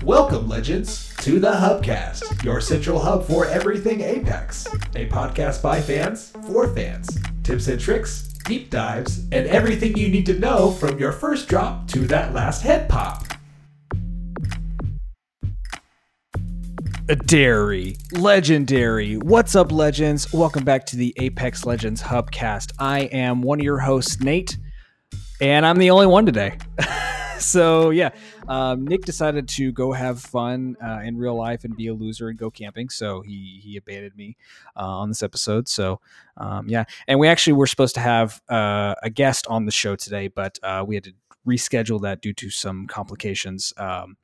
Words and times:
Welcome, 0.00 0.48
legends, 0.48 1.14
to 1.18 1.38
the 1.38 1.52
Hubcast, 1.52 2.42
your 2.42 2.60
central 2.60 2.98
hub 2.98 3.24
for 3.24 3.46
everything 3.46 4.00
Apex. 4.00 4.66
A 4.96 5.06
podcast 5.06 5.62
by 5.62 5.80
fans 5.80 6.32
for 6.48 6.66
fans. 6.74 7.08
Tips 7.44 7.68
and 7.68 7.80
tricks, 7.80 8.22
deep 8.44 8.70
dives, 8.70 9.18
and 9.30 9.46
everything 9.46 9.96
you 9.96 10.08
need 10.08 10.26
to 10.26 10.38
know 10.38 10.72
from 10.72 10.98
your 10.98 11.12
first 11.12 11.48
drop 11.48 11.86
to 11.88 12.00
that 12.08 12.34
last 12.34 12.62
head 12.62 12.88
pop. 12.88 13.22
Dairy, 17.26 17.96
legendary. 18.10 19.18
What's 19.18 19.54
up, 19.54 19.70
legends? 19.70 20.32
Welcome 20.32 20.64
back 20.64 20.84
to 20.86 20.96
the 20.96 21.14
Apex 21.18 21.64
Legends 21.64 22.02
Hubcast. 22.02 22.72
I 22.80 23.02
am 23.02 23.42
one 23.42 23.60
of 23.60 23.64
your 23.64 23.78
hosts, 23.78 24.20
Nate, 24.20 24.56
and 25.40 25.64
I'm 25.64 25.78
the 25.78 25.90
only 25.90 26.06
one 26.06 26.26
today. 26.26 26.58
so 27.52 27.90
yeah, 27.90 28.10
um, 28.48 28.86
Nick 28.86 29.04
decided 29.04 29.48
to 29.48 29.72
go 29.72 29.92
have 29.92 30.20
fun 30.20 30.76
uh, 30.82 31.00
in 31.04 31.16
real 31.16 31.34
life 31.34 31.64
and 31.64 31.76
be 31.76 31.88
a 31.88 31.94
loser 31.94 32.28
and 32.28 32.38
go 32.38 32.50
camping. 32.50 32.88
So 32.88 33.20
he 33.22 33.60
he 33.62 33.76
abandoned 33.76 34.16
me 34.16 34.36
uh, 34.76 34.80
on 34.80 35.08
this 35.08 35.22
episode. 35.22 35.68
So 35.68 36.00
um, 36.36 36.68
yeah, 36.68 36.84
and 37.08 37.18
we 37.18 37.28
actually 37.28 37.54
were 37.54 37.66
supposed 37.66 37.94
to 37.96 38.00
have 38.00 38.40
uh, 38.48 38.94
a 39.02 39.10
guest 39.10 39.46
on 39.48 39.66
the 39.66 39.72
show 39.72 39.96
today, 39.96 40.28
but 40.28 40.58
uh, 40.62 40.84
we 40.86 40.94
had 40.94 41.04
to 41.04 41.14
reschedule 41.46 42.00
that 42.02 42.22
due 42.22 42.32
to 42.34 42.50
some 42.50 42.86
complications. 42.86 43.74
Um, 43.76 44.16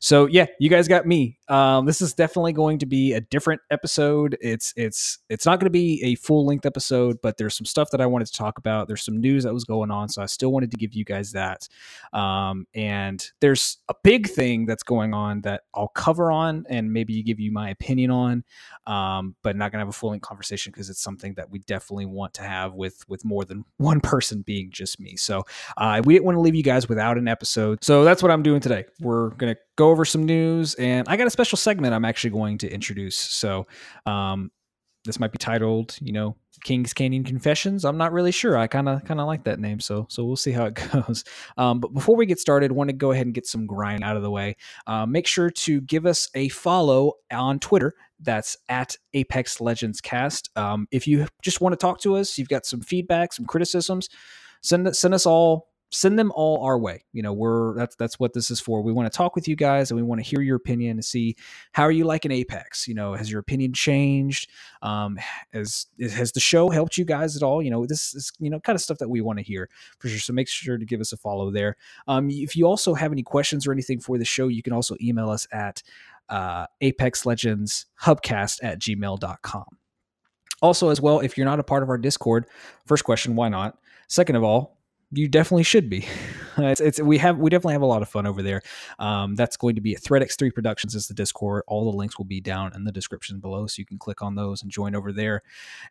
so 0.00 0.26
yeah, 0.26 0.46
you 0.58 0.68
guys 0.68 0.88
got 0.88 1.06
me. 1.06 1.38
Um, 1.48 1.86
this 1.86 2.00
is 2.00 2.12
definitely 2.12 2.52
going 2.52 2.78
to 2.78 2.86
be 2.86 3.12
a 3.12 3.20
different 3.20 3.60
episode. 3.70 4.36
It's 4.40 4.72
it's 4.76 5.18
it's 5.28 5.46
not 5.46 5.60
going 5.60 5.66
to 5.66 5.70
be 5.70 6.02
a 6.02 6.14
full 6.16 6.44
length 6.44 6.66
episode, 6.66 7.18
but 7.22 7.36
there's 7.36 7.56
some 7.56 7.66
stuff 7.66 7.90
that 7.90 8.00
I 8.00 8.06
wanted 8.06 8.26
to 8.26 8.32
talk 8.32 8.58
about. 8.58 8.88
There's 8.88 9.02
some 9.02 9.20
news 9.20 9.44
that 9.44 9.54
was 9.54 9.64
going 9.64 9.90
on, 9.90 10.08
so 10.08 10.22
I 10.22 10.26
still 10.26 10.52
wanted 10.52 10.70
to 10.72 10.76
give 10.76 10.94
you 10.94 11.04
guys 11.04 11.32
that. 11.32 11.68
Um, 12.12 12.66
and 12.74 13.24
there's 13.40 13.78
a 13.88 13.94
big 14.02 14.28
thing 14.28 14.66
that's 14.66 14.82
going 14.82 15.14
on 15.14 15.42
that 15.42 15.62
I'll 15.74 15.88
cover 15.88 16.32
on 16.32 16.64
and 16.68 16.92
maybe 16.92 17.22
give 17.22 17.38
you 17.40 17.52
my 17.52 17.70
opinion 17.70 18.10
on, 18.10 18.44
um, 18.86 19.36
but 19.42 19.56
not 19.56 19.72
going 19.72 19.78
to 19.78 19.86
have 19.86 19.88
a 19.88 19.92
full 19.92 20.10
length 20.10 20.22
conversation 20.22 20.72
because 20.72 20.90
it's 20.90 21.00
something 21.00 21.34
that 21.34 21.50
we 21.50 21.60
definitely 21.60 22.06
want 22.06 22.34
to 22.34 22.42
have 22.42 22.74
with 22.74 23.08
with 23.08 23.24
more 23.24 23.44
than 23.44 23.64
one 23.76 24.00
person 24.00 24.42
being 24.42 24.70
just 24.70 24.98
me. 25.00 25.16
So 25.16 25.44
uh, 25.76 26.02
we 26.04 26.14
didn't 26.14 26.24
want 26.24 26.36
to 26.36 26.40
leave 26.40 26.54
you 26.54 26.62
guys 26.62 26.88
without 26.88 27.18
an 27.18 27.28
episode. 27.28 27.84
So 27.84 28.04
that's 28.04 28.22
what 28.22 28.30
I'm 28.32 28.42
doing 28.42 28.60
today. 28.60 28.84
We're 29.00 29.30
gonna 29.30 29.56
go 29.76 29.90
over 29.90 30.04
some 30.04 30.24
news, 30.24 30.74
and 30.74 31.06
I 31.08 31.16
got 31.16 31.26
a 31.26 31.30
special 31.30 31.56
segment 31.56 31.94
I'm 31.94 32.04
actually 32.04 32.30
going 32.30 32.58
to 32.58 32.68
introduce. 32.68 33.16
So, 33.16 33.66
um, 34.06 34.50
this 35.06 35.20
might 35.20 35.32
be 35.32 35.38
titled, 35.38 35.96
you 36.00 36.12
know, 36.12 36.36
Kings 36.64 36.92
Canyon 36.92 37.24
Confessions. 37.24 37.84
I'm 37.84 37.96
not 37.96 38.12
really 38.12 38.32
sure. 38.32 38.58
I 38.58 38.66
kind 38.66 38.88
of 38.88 39.04
kind 39.04 39.20
of 39.20 39.26
like 39.26 39.44
that 39.44 39.60
name, 39.60 39.80
so 39.80 40.06
so 40.10 40.24
we'll 40.24 40.36
see 40.36 40.52
how 40.52 40.66
it 40.66 40.74
goes. 40.92 41.24
Um, 41.56 41.80
but 41.80 41.94
before 41.94 42.16
we 42.16 42.26
get 42.26 42.38
started, 42.38 42.72
want 42.72 42.88
to 42.88 42.92
go 42.92 43.12
ahead 43.12 43.26
and 43.26 43.34
get 43.34 43.46
some 43.46 43.66
grind 43.66 44.04
out 44.04 44.16
of 44.16 44.22
the 44.22 44.30
way. 44.30 44.56
Uh, 44.86 45.06
make 45.06 45.26
sure 45.26 45.50
to 45.50 45.80
give 45.82 46.06
us 46.06 46.28
a 46.34 46.48
follow 46.48 47.14
on 47.32 47.58
Twitter. 47.60 47.94
That's 48.20 48.56
at 48.68 48.96
Apex 49.14 49.60
Legends 49.60 50.00
Cast. 50.00 50.50
Um, 50.56 50.88
if 50.90 51.06
you 51.06 51.26
just 51.42 51.60
want 51.60 51.72
to 51.74 51.76
talk 51.76 52.00
to 52.00 52.16
us, 52.16 52.36
you've 52.36 52.48
got 52.48 52.66
some 52.66 52.80
feedback, 52.80 53.32
some 53.32 53.46
criticisms, 53.46 54.08
send 54.62 54.94
send 54.96 55.14
us 55.14 55.26
all 55.26 55.68
send 55.90 56.18
them 56.18 56.32
all 56.34 56.64
our 56.64 56.78
way. 56.78 57.04
You 57.12 57.22
know, 57.22 57.32
we're 57.32 57.74
that's 57.76 57.96
that's 57.96 58.18
what 58.18 58.32
this 58.32 58.50
is 58.50 58.60
for. 58.60 58.82
We 58.82 58.92
want 58.92 59.10
to 59.10 59.16
talk 59.16 59.34
with 59.34 59.46
you 59.46 59.56
guys 59.56 59.90
and 59.90 59.96
we 59.96 60.02
want 60.02 60.22
to 60.22 60.28
hear 60.28 60.40
your 60.40 60.56
opinion 60.56 60.92
and 60.92 61.04
see 61.04 61.36
how 61.72 61.84
are 61.84 61.92
you 61.92 62.04
liking 62.04 62.32
Apex. 62.32 62.88
You 62.88 62.94
know, 62.94 63.14
has 63.14 63.30
your 63.30 63.40
opinion 63.40 63.72
changed? 63.72 64.50
Um, 64.82 65.18
has 65.52 65.86
has 66.00 66.32
the 66.32 66.40
show 66.40 66.70
helped 66.70 66.98
you 66.98 67.04
guys 67.04 67.36
at 67.36 67.42
all? 67.42 67.62
You 67.62 67.70
know, 67.70 67.86
this 67.86 68.14
is 68.14 68.32
you 68.38 68.50
know 68.50 68.60
kind 68.60 68.74
of 68.74 68.82
stuff 68.82 68.98
that 68.98 69.08
we 69.08 69.20
want 69.20 69.38
to 69.38 69.44
hear 69.44 69.68
for 69.98 70.08
sure. 70.08 70.18
So 70.18 70.32
make 70.32 70.48
sure 70.48 70.78
to 70.78 70.84
give 70.84 71.00
us 71.00 71.12
a 71.12 71.16
follow 71.16 71.50
there. 71.50 71.76
Um, 72.08 72.30
if 72.30 72.56
you 72.56 72.66
also 72.66 72.94
have 72.94 73.12
any 73.12 73.22
questions 73.22 73.66
or 73.66 73.72
anything 73.72 74.00
for 74.00 74.18
the 74.18 74.24
show, 74.24 74.48
you 74.48 74.62
can 74.62 74.72
also 74.72 74.96
email 75.00 75.30
us 75.30 75.46
at 75.52 75.82
uh, 76.28 76.66
Apex 76.80 77.24
Legends 77.24 77.86
Hubcast 78.02 78.58
at 78.62 78.80
gmail.com. 78.80 79.64
Also, 80.62 80.88
as 80.88 81.00
well, 81.00 81.20
if 81.20 81.36
you're 81.36 81.44
not 81.44 81.60
a 81.60 81.64
part 81.64 81.82
of 81.82 81.90
our 81.90 81.98
Discord, 81.98 82.46
first 82.86 83.04
question, 83.04 83.36
why 83.36 83.48
not? 83.48 83.78
Second 84.08 84.36
of 84.36 84.42
all, 84.42 84.75
you 85.12 85.28
definitely 85.28 85.62
should 85.62 85.88
be. 85.88 86.06
it's, 86.58 86.80
it's, 86.80 87.00
we 87.00 87.18
have 87.18 87.38
we 87.38 87.50
definitely 87.50 87.74
have 87.74 87.82
a 87.82 87.86
lot 87.86 88.02
of 88.02 88.08
fun 88.08 88.26
over 88.26 88.42
there. 88.42 88.62
Um, 88.98 89.34
that's 89.34 89.56
going 89.56 89.74
to 89.76 89.80
be 89.80 89.94
at 89.94 90.02
ThreadX3 90.02 90.52
Productions 90.52 90.94
is 90.94 91.06
the 91.06 91.14
Discord. 91.14 91.62
All 91.66 91.90
the 91.90 91.96
links 91.96 92.18
will 92.18 92.24
be 92.24 92.40
down 92.40 92.74
in 92.74 92.84
the 92.84 92.92
description 92.92 93.38
below, 93.38 93.66
so 93.66 93.80
you 93.80 93.86
can 93.86 93.98
click 93.98 94.22
on 94.22 94.34
those 94.34 94.62
and 94.62 94.70
join 94.70 94.94
over 94.94 95.12
there. 95.12 95.42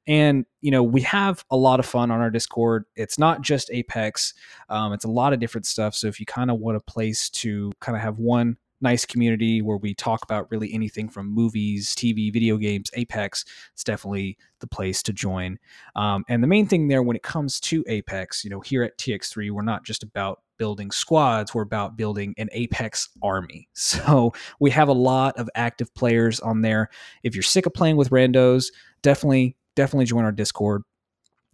And 0.08 0.46
you 0.62 0.72
know 0.72 0.84
we 0.84 1.02
have 1.02 1.46
a 1.50 1.58
lot 1.58 1.80
of 1.80 1.86
fun 1.86 2.12
on 2.12 2.20
our 2.20 2.30
Discord. 2.30 2.86
It's 2.96 3.18
not 3.18 3.42
just 3.42 3.70
Apex. 3.72 4.34
Um, 4.70 4.94
it's 4.94 5.06
a 5.06 5.10
lot 5.10 5.34
of 5.34 5.40
different 5.40 5.66
stuff. 5.66 5.96
So 5.96 6.08
if 6.08 6.20
you 6.20 6.26
kind 6.26 6.52
of 6.52 6.60
want 6.60 6.78
a 6.78 6.82
place 6.82 7.30
to 7.30 7.72
kind 7.80 7.96
of 7.96 8.02
have 8.02 8.18
one 8.20 8.58
nice 8.82 9.06
community 9.06 9.62
where 9.62 9.78
we 9.78 9.94
talk 9.94 10.24
about 10.24 10.50
really 10.52 10.74
anything 10.74 11.10
from 11.10 11.34
movies, 11.34 11.96
TV, 11.96 12.32
video 12.32 12.58
games, 12.58 12.92
Apex. 12.94 13.46
It's 13.74 13.84
definitely 13.84 14.38
the 14.60 14.68
place 14.68 15.02
to 15.04 15.14
join. 15.14 15.58
Um, 15.96 16.24
and 16.28 16.44
the 16.44 16.48
main 16.48 16.68
thing 16.68 16.88
there 16.88 17.04
when 17.04 17.16
it 17.16 17.24
comes 17.24 17.60
to 17.62 17.84
Apex, 17.88 18.44
you 18.44 18.50
know, 18.50 18.60
here 18.60 18.84
at 18.84 18.98
TX3, 18.98 19.52
we're 19.52 19.62
not 19.62 19.84
just 19.84 20.04
about 20.04 20.42
building 20.58 20.92
squads, 20.92 21.54
we're 21.54 21.62
about 21.62 21.98
building 21.98 22.34
an 22.38 22.50
Apex 22.52 23.10
army. 23.22 23.68
So 23.96 24.34
we 24.60 24.72
have 24.72 24.90
a 24.90 24.94
lot 24.94 25.38
of 25.38 25.50
active 25.56 25.94
players 25.96 26.40
on 26.42 26.62
there. 26.62 26.90
If 27.24 27.34
you're 27.34 27.44
sick 27.44 27.66
of 27.66 27.74
playing 27.74 27.98
with 27.98 28.10
randos, 28.10 28.66
definitely, 29.04 29.56
definitely 29.76 30.06
join 30.06 30.26
our 30.26 30.32
Discord 30.32 30.84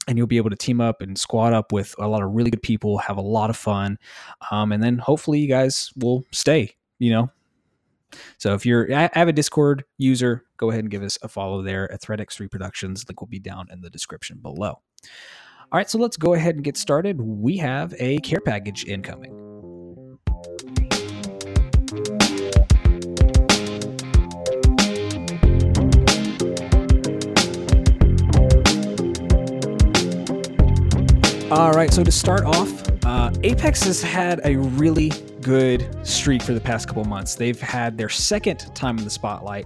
and 0.08 0.18
you'll 0.18 0.28
be 0.28 0.38
able 0.38 0.50
to 0.50 0.56
team 0.56 0.82
up 0.82 1.02
and 1.02 1.18
squad 1.18 1.53
up 1.53 1.72
with 1.72 1.94
a 2.00 2.08
lot 2.08 2.24
of 2.24 2.32
really 2.32 2.50
good 2.50 2.64
people, 2.64 2.98
have 2.98 3.18
a 3.18 3.22
lot 3.22 3.50
of 3.50 3.58
fun, 3.58 4.00
um, 4.50 4.72
and 4.72 4.82
then 4.82 4.98
hopefully 4.98 5.40
you 5.40 5.48
guys 5.48 5.92
will 5.96 6.24
stay 6.32 6.76
you 7.02 7.10
know. 7.10 7.32
So 8.38 8.54
if 8.54 8.66
you're 8.66 8.94
I 8.94 9.10
have 9.14 9.28
a 9.28 9.34
Discord 9.34 9.84
user, 9.98 10.46
go 10.58 10.70
ahead 10.70 10.82
and 10.82 10.92
give 10.92 11.02
us 11.02 11.18
a 11.24 11.28
follow 11.28 11.62
there 11.64 11.92
at 11.92 12.02
ThreadX3 12.02 12.52
Productions. 12.52 13.06
Link 13.10 13.20
will 13.20 13.28
be 13.28 13.40
down 13.40 13.68
in 13.72 13.82
the 13.82 13.90
description 13.90 14.38
below. 14.38 14.80
All 15.72 15.78
right, 15.78 15.90
so 15.90 15.98
let's 15.98 16.18
go 16.18 16.34
ahead 16.36 16.56
and 16.56 16.64
get 16.64 16.78
started. 16.78 17.20
We 17.20 17.58
have 17.58 17.96
a 17.98 18.18
care 18.20 18.42
package 18.42 18.86
incoming. 18.86 19.32
All 31.50 31.72
right, 31.72 31.92
so 31.92 32.04
to 32.04 32.12
start 32.12 32.44
off, 32.44 32.72
uh, 33.06 33.32
Apex 33.44 33.84
has 33.84 34.02
had 34.02 34.42
a 34.44 34.58
really 34.58 35.12
good 35.41 35.90
streak 36.07 36.41
for 36.41 36.53
the 36.53 36.62
past 36.62 36.88
couple 36.88 37.03
months. 37.03 37.35
They've 37.35 37.59
had 37.59 37.97
their 37.97 38.09
second 38.09 38.59
time 38.75 38.97
in 38.97 39.03
the 39.03 39.09
spotlight 39.09 39.66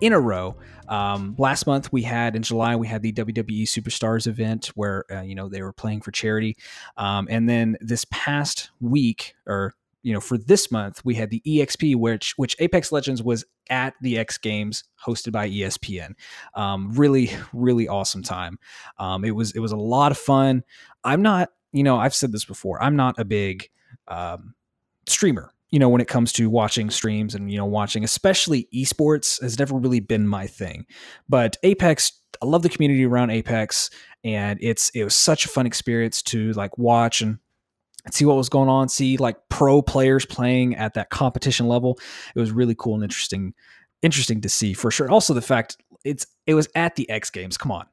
in 0.00 0.12
a 0.12 0.20
row. 0.20 0.56
Um, 0.88 1.34
last 1.38 1.66
month 1.66 1.92
we 1.92 2.02
had 2.02 2.36
in 2.36 2.42
July 2.42 2.76
we 2.76 2.86
had 2.86 3.02
the 3.02 3.12
WWE 3.12 3.62
Superstars 3.62 4.26
event 4.26 4.66
where 4.74 5.04
uh, 5.10 5.22
you 5.22 5.34
know 5.34 5.48
they 5.48 5.62
were 5.62 5.72
playing 5.72 6.00
for 6.02 6.10
charity, 6.10 6.56
um, 6.96 7.28
and 7.30 7.48
then 7.48 7.76
this 7.80 8.04
past 8.10 8.70
week 8.80 9.34
or 9.46 9.74
you 10.02 10.12
know 10.12 10.20
for 10.20 10.36
this 10.36 10.70
month 10.70 11.04
we 11.04 11.14
had 11.14 11.28
the 11.28 11.42
exp 11.46 11.94
which 11.94 12.32
which 12.38 12.56
apex 12.58 12.90
legends 12.90 13.22
was 13.22 13.44
at 13.68 13.92
the 14.00 14.16
x 14.16 14.38
games 14.38 14.84
hosted 15.04 15.30
by 15.30 15.46
espn 15.50 16.14
um, 16.54 16.90
really 16.94 17.30
really 17.52 17.86
awesome 17.86 18.22
time 18.22 18.58
um, 18.98 19.26
it 19.26 19.32
was 19.32 19.52
it 19.52 19.58
was 19.58 19.72
a 19.72 19.76
lot 19.76 20.10
of 20.10 20.16
fun 20.16 20.64
i'm 21.04 21.20
not 21.20 21.50
you 21.72 21.82
know 21.82 21.98
i've 21.98 22.14
said 22.14 22.32
this 22.32 22.46
before 22.46 22.82
i'm 22.82 22.96
not 22.96 23.18
a 23.18 23.26
big 23.26 23.68
um, 24.08 24.54
streamer 25.10 25.52
you 25.70 25.78
know 25.78 25.88
when 25.88 26.00
it 26.00 26.08
comes 26.08 26.32
to 26.32 26.48
watching 26.50 26.90
streams 26.90 27.34
and 27.34 27.50
you 27.50 27.58
know 27.58 27.66
watching 27.66 28.04
especially 28.04 28.68
esports 28.74 29.40
has 29.42 29.58
never 29.58 29.76
really 29.76 30.00
been 30.00 30.26
my 30.26 30.46
thing 30.46 30.86
but 31.28 31.56
apex 31.62 32.12
i 32.42 32.46
love 32.46 32.62
the 32.62 32.68
community 32.68 33.04
around 33.04 33.30
apex 33.30 33.90
and 34.24 34.58
it's 34.62 34.90
it 34.90 35.04
was 35.04 35.14
such 35.14 35.44
a 35.44 35.48
fun 35.48 35.66
experience 35.66 36.22
to 36.22 36.52
like 36.52 36.76
watch 36.78 37.20
and 37.20 37.38
see 38.10 38.24
what 38.24 38.36
was 38.36 38.48
going 38.48 38.68
on, 38.68 38.88
see 38.88 39.16
like 39.16 39.36
pro 39.48 39.82
players 39.82 40.24
playing 40.24 40.76
at 40.76 40.94
that 40.94 41.10
competition 41.10 41.68
level. 41.68 41.98
It 42.34 42.40
was 42.40 42.50
really 42.50 42.74
cool 42.74 42.94
and 42.94 43.02
interesting, 43.02 43.54
interesting 44.02 44.40
to 44.42 44.48
see 44.48 44.72
for 44.72 44.90
sure. 44.90 45.10
Also, 45.10 45.34
the 45.34 45.42
fact 45.42 45.76
it's 46.04 46.26
it 46.46 46.54
was 46.54 46.68
at 46.74 46.96
the 46.96 47.08
X 47.10 47.30
Games. 47.30 47.56
Come 47.56 47.72
on, 47.72 47.86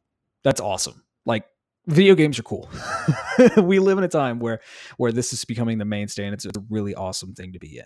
that's 0.44 0.62
awesome. 0.62 1.04
Like 1.26 1.46
video 1.88 2.16
games 2.16 2.38
are 2.38 2.44
cool. 2.44 2.70
we 3.58 3.80
live 3.80 3.98
in 3.98 4.04
a 4.04 4.10
time 4.10 4.40
where 4.40 4.60
where 4.98 5.12
this 5.12 5.34
is 5.34 5.44
becoming 5.46 5.78
the 5.78 5.86
mainstay, 5.86 6.26
and 6.26 6.34
it's 6.34 6.46
a 6.46 6.52
really 6.70 6.94
awesome 6.94 7.34
thing 7.34 7.54
to 7.54 7.60
be 7.60 7.78
in. 7.78 7.86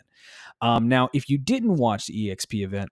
Um, 0.62 0.88
now, 0.88 1.09
if 1.13 1.30
you 1.30 1.38
didn't 1.38 1.75
watch 1.75 2.07
the 2.07 2.30
EXP 2.30 2.63
event, 2.63 2.89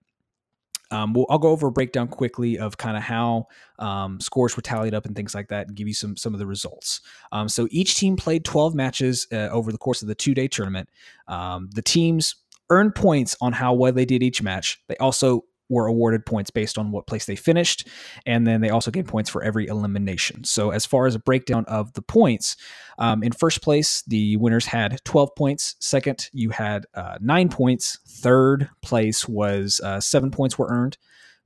um, 0.92 1.14
we'll, 1.14 1.26
I'll 1.30 1.38
go 1.38 1.50
over 1.50 1.68
a 1.68 1.72
breakdown 1.72 2.08
quickly 2.08 2.58
of 2.58 2.78
kind 2.78 2.98
of 2.98 3.04
how 3.04 3.48
um, 3.78 4.20
scores 4.20 4.56
were 4.56 4.62
tallied 4.62 4.94
up 4.94 5.06
and 5.06 5.16
things 5.16 5.36
like 5.36 5.50
that, 5.50 5.68
and 5.68 5.76
give 5.76 5.88
you 5.88 5.94
some 5.94 6.16
some 6.16 6.34
of 6.34 6.40
the 6.40 6.48
results. 6.48 7.02
Um, 7.32 7.50
so 7.50 7.68
each 7.72 7.96
team 7.96 8.16
played 8.16 8.46
12 8.46 8.76
matches 8.76 9.28
uh, 9.32 9.50
over 9.52 9.72
the 9.72 9.78
course 9.78 10.02
of 10.02 10.08
the 10.08 10.16
two 10.16 10.34
day 10.34 10.48
tournament. 10.48 10.90
Um, 11.28 11.70
the 11.74 11.82
teams 11.82 12.36
earned 12.70 12.96
points 12.96 13.36
on 13.42 13.54
how 13.54 13.74
well 13.74 13.92
they 13.92 14.06
did 14.06 14.24
each 14.24 14.42
match. 14.42 14.80
They 14.88 14.96
also 14.98 15.46
were 15.70 15.86
awarded 15.86 16.26
points 16.26 16.50
based 16.50 16.78
on 16.78 16.92
what 16.92 17.08
place 17.08 17.26
they 17.26 17.36
finished, 17.36 17.88
and 18.26 18.46
then 18.46 18.62
they 18.62 18.70
also 18.70 18.92
gained 18.92 19.08
points 19.08 19.30
for 19.30 19.44
every 19.44 19.68
elimination. 19.68 20.44
So, 20.44 20.72
as 20.72 20.86
far 20.86 21.08
as 21.08 21.16
a 21.16 21.20
breakdown 21.20 21.66
of 21.68 21.94
the 21.94 22.02
points, 22.02 22.58
um, 22.98 23.24
in 23.24 23.32
first 23.32 23.62
place, 23.62 24.02
the 24.08 24.36
winners 24.38 24.66
had 24.66 25.00
12 25.06 25.36
points. 25.36 25.76
Second, 25.80 26.30
you 26.34 26.50
had 26.50 26.86
uh, 26.94 27.18
nine 27.22 27.50
points. 27.50 28.00
Third 28.06 28.70
place 28.82 29.28
was 29.28 29.80
uh, 29.84 30.00
seven 30.00 30.32
points 30.32 30.58
were 30.58 30.68
earned. 30.68 30.98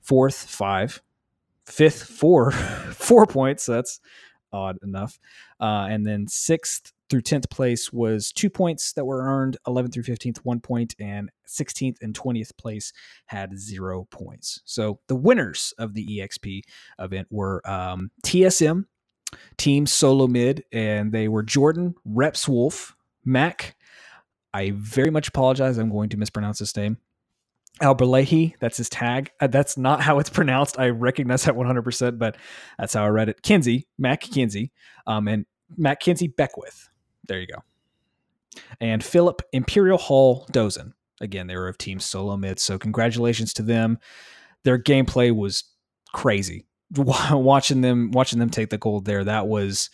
Fourth, 0.02 0.36
five. 0.36 1.02
Fifth, 1.66 2.04
four, 2.04 2.52
four 2.92 3.26
points. 3.26 3.66
That's 3.66 4.00
odd 4.52 4.78
enough. 4.84 5.20
Uh, 5.60 5.88
and 5.90 6.06
then 6.06 6.28
sixth 6.28 6.92
through 7.14 7.22
10th 7.22 7.48
place 7.52 7.94
was 7.94 8.32
two 8.32 8.50
points 8.50 8.94
that 8.94 9.06
were 9.06 9.22
earned 9.22 9.56
11th 9.68 9.94
through 9.94 10.02
15th 10.02 10.38
one 10.38 10.60
point 10.60 10.96
and 11.00 11.30
16th 11.48 11.98
and 12.02 12.20
20th 12.20 12.58
place 12.58 12.92
had 13.28 13.56
zero 13.56 14.08
points 14.10 14.62
so 14.66 15.00
the 15.08 15.16
winners 15.16 15.76
of 15.78 15.94
the 15.94 16.18
exp 16.18 16.62
event 16.98 17.28
were 17.30 17.62
um, 17.70 18.10
tsm 18.26 18.86
team 19.58 19.86
solo 19.86 20.26
mid 20.26 20.64
and 20.72 21.12
they 21.12 21.28
were 21.28 21.44
jordan 21.44 21.94
reps 22.04 22.48
Wolfe 22.48 22.96
mac 23.24 23.76
i 24.56 24.72
very 24.76 25.12
much 25.12 25.28
apologize 25.28 25.78
i'm 25.78 25.92
going 25.92 26.10
to 26.10 26.18
mispronounce 26.18 26.58
his 26.58 26.76
name 26.76 26.98
Alberlehi, 27.82 28.54
that's 28.60 28.78
his 28.78 28.88
tag. 28.88 29.32
Uh, 29.40 29.48
that's 29.48 29.78
not 29.78 30.00
how 30.00 30.20
it's 30.20 30.30
pronounced. 30.30 30.78
I 30.78 30.90
recognize 30.90 31.44
that 31.46 31.56
100%, 31.56 32.20
but 32.20 32.38
that's 32.78 32.94
how 32.94 33.04
I 33.04 33.08
read 33.08 33.30
it. 33.30 33.42
Kinsey, 33.42 33.88
Mac 33.98 34.22
Kinsey, 34.22 34.72
um, 35.08 35.28
and 35.28 35.48
Matt 35.76 36.00
Kinsey 36.00 36.28
Beckwith. 36.28 36.90
There 37.28 37.40
you 37.40 37.48
go. 37.48 37.64
And 38.80 39.04
Philip 39.04 39.42
ImperialHal 39.54 40.50
Dosen. 40.52 40.94
Again, 41.22 41.48
they 41.48 41.56
were 41.56 41.68
of 41.68 41.78
Team 41.78 42.00
Solo 42.00 42.38
Mid. 42.38 42.60
So 42.60 42.78
congratulations 42.78 43.54
to 43.54 43.62
them. 43.64 43.98
Their 44.64 44.78
gameplay 44.78 45.34
was 45.36 45.64
crazy. 46.14 46.66
watching 46.96 47.82
them 47.82 48.12
watching 48.12 48.40
them 48.40 48.50
take 48.50 48.70
the 48.70 48.78
gold 48.78 49.06
there, 49.06 49.24
that 49.24 49.48
was 49.48 49.90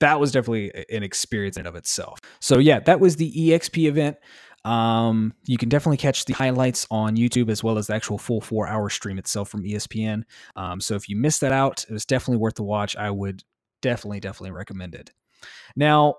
that 0.00 0.20
was 0.20 0.32
definitely 0.32 0.70
an 0.90 1.02
experience 1.02 1.56
in 1.56 1.66
of 1.66 1.76
itself. 1.76 2.18
So 2.40 2.58
yeah, 2.58 2.80
that 2.80 3.00
was 3.00 3.16
the 3.16 3.32
EXP 3.32 3.88
event. 3.88 4.16
Um, 4.64 5.32
you 5.46 5.58
can 5.58 5.68
definitely 5.68 5.96
catch 5.96 6.24
the 6.24 6.34
highlights 6.34 6.86
on 6.90 7.16
YouTube 7.16 7.48
as 7.50 7.62
well 7.62 7.78
as 7.78 7.86
the 7.86 7.94
actual 7.94 8.18
full 8.18 8.40
four 8.40 8.66
hour 8.66 8.90
stream 8.90 9.16
itself 9.16 9.48
from 9.48 9.62
ESPN. 9.62 10.24
Um, 10.56 10.80
so 10.80 10.94
if 10.94 11.08
you 11.08 11.16
missed 11.16 11.40
that 11.40 11.52
out, 11.52 11.84
it 11.88 11.92
was 11.92 12.04
definitely 12.04 12.38
worth 12.38 12.56
the 12.56 12.64
watch. 12.64 12.96
I 12.96 13.10
would 13.10 13.44
definitely, 13.80 14.20
definitely 14.20 14.50
recommend 14.50 14.94
it. 14.94 15.12
Now, 15.76 16.16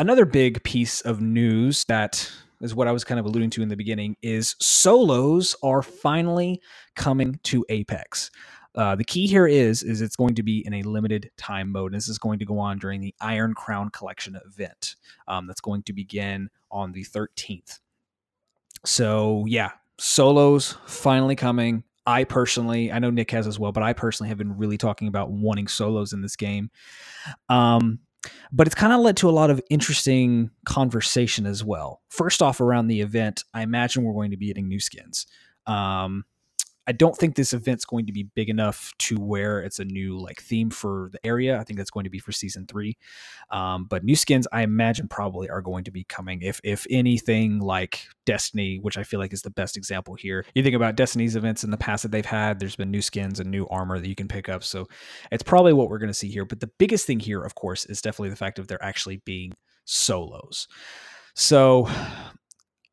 another 0.00 0.24
big 0.24 0.62
piece 0.64 1.02
of 1.02 1.20
news 1.20 1.84
that 1.84 2.28
is 2.62 2.74
what 2.74 2.88
I 2.88 2.92
was 2.92 3.04
kind 3.04 3.20
of 3.20 3.26
alluding 3.26 3.50
to 3.50 3.62
in 3.62 3.68
the 3.68 3.76
beginning 3.76 4.16
is 4.22 4.56
solos 4.58 5.54
are 5.62 5.82
finally 5.82 6.60
coming 6.96 7.38
to 7.44 7.64
Apex. 7.68 8.30
Uh, 8.74 8.96
the 8.96 9.04
key 9.04 9.26
here 9.26 9.46
is 9.46 9.82
is 9.82 10.00
it's 10.00 10.16
going 10.16 10.34
to 10.36 10.42
be 10.42 10.64
in 10.66 10.74
a 10.74 10.82
limited 10.82 11.30
time 11.36 11.70
mode. 11.70 11.92
This 11.92 12.08
is 12.08 12.18
going 12.18 12.38
to 12.38 12.46
go 12.46 12.58
on 12.58 12.78
during 12.78 13.00
the 13.00 13.14
Iron 13.20 13.52
Crown 13.52 13.90
Collection 13.90 14.38
event. 14.46 14.96
Um, 15.28 15.46
that's 15.46 15.60
going 15.60 15.82
to 15.82 15.92
begin 15.92 16.48
on 16.70 16.92
the 16.92 17.04
13th. 17.04 17.80
So 18.86 19.44
yeah, 19.46 19.72
solos 19.98 20.78
finally 20.86 21.36
coming. 21.36 21.84
I 22.06 22.24
personally, 22.24 22.90
I 22.90 23.00
know 23.00 23.10
Nick 23.10 23.30
has 23.32 23.46
as 23.46 23.58
well, 23.58 23.72
but 23.72 23.82
I 23.82 23.92
personally 23.92 24.28
have 24.30 24.38
been 24.38 24.56
really 24.56 24.78
talking 24.78 25.08
about 25.08 25.30
wanting 25.30 25.68
solos 25.68 26.14
in 26.14 26.22
this 26.22 26.36
game. 26.36 26.70
Um, 27.50 27.98
but 28.52 28.66
it's 28.66 28.74
kind 28.74 28.92
of 28.92 29.00
led 29.00 29.16
to 29.18 29.28
a 29.28 29.30
lot 29.30 29.50
of 29.50 29.60
interesting 29.70 30.50
conversation 30.64 31.46
as 31.46 31.64
well. 31.64 32.02
First 32.08 32.42
off, 32.42 32.60
around 32.60 32.88
the 32.88 33.00
event, 33.00 33.44
I 33.54 33.62
imagine 33.62 34.04
we're 34.04 34.14
going 34.14 34.30
to 34.30 34.36
be 34.36 34.48
getting 34.48 34.68
new 34.68 34.80
skins. 34.80 35.26
Um, 35.66 36.24
I 36.90 36.92
don't 36.92 37.16
think 37.16 37.36
this 37.36 37.52
event's 37.52 37.84
going 37.84 38.06
to 38.06 38.12
be 38.12 38.24
big 38.34 38.48
enough 38.48 38.92
to 38.98 39.16
where 39.16 39.60
it's 39.60 39.78
a 39.78 39.84
new 39.84 40.18
like 40.18 40.42
theme 40.42 40.70
for 40.70 41.08
the 41.12 41.24
area. 41.24 41.56
I 41.56 41.62
think 41.62 41.78
that's 41.78 41.92
going 41.92 42.02
to 42.02 42.10
be 42.10 42.18
for 42.18 42.32
season 42.32 42.66
three. 42.66 42.98
Um, 43.52 43.84
but 43.84 44.02
new 44.02 44.16
skins, 44.16 44.48
I 44.50 44.62
imagine, 44.62 45.06
probably 45.06 45.48
are 45.48 45.62
going 45.62 45.84
to 45.84 45.92
be 45.92 46.02
coming. 46.02 46.42
If 46.42 46.60
if 46.64 46.88
anything 46.90 47.60
like 47.60 48.08
Destiny, 48.26 48.80
which 48.80 48.98
I 48.98 49.04
feel 49.04 49.20
like 49.20 49.32
is 49.32 49.42
the 49.42 49.50
best 49.50 49.76
example 49.76 50.16
here. 50.16 50.44
You 50.56 50.64
think 50.64 50.74
about 50.74 50.96
Destiny's 50.96 51.36
events 51.36 51.62
in 51.62 51.70
the 51.70 51.76
past 51.76 52.02
that 52.02 52.10
they've 52.10 52.26
had. 52.26 52.58
There's 52.58 52.74
been 52.74 52.90
new 52.90 53.02
skins 53.02 53.38
and 53.38 53.52
new 53.52 53.68
armor 53.68 54.00
that 54.00 54.08
you 54.08 54.16
can 54.16 54.26
pick 54.26 54.48
up. 54.48 54.64
So 54.64 54.88
it's 55.30 55.44
probably 55.44 55.72
what 55.72 55.90
we're 55.90 55.98
going 55.98 56.10
to 56.10 56.14
see 56.14 56.28
here. 56.28 56.44
But 56.44 56.58
the 56.58 56.72
biggest 56.78 57.06
thing 57.06 57.20
here, 57.20 57.40
of 57.40 57.54
course, 57.54 57.86
is 57.86 58.02
definitely 58.02 58.30
the 58.30 58.36
fact 58.36 58.58
of 58.58 58.66
there 58.66 58.82
actually 58.82 59.22
being 59.24 59.52
solos. 59.84 60.66
So 61.34 61.88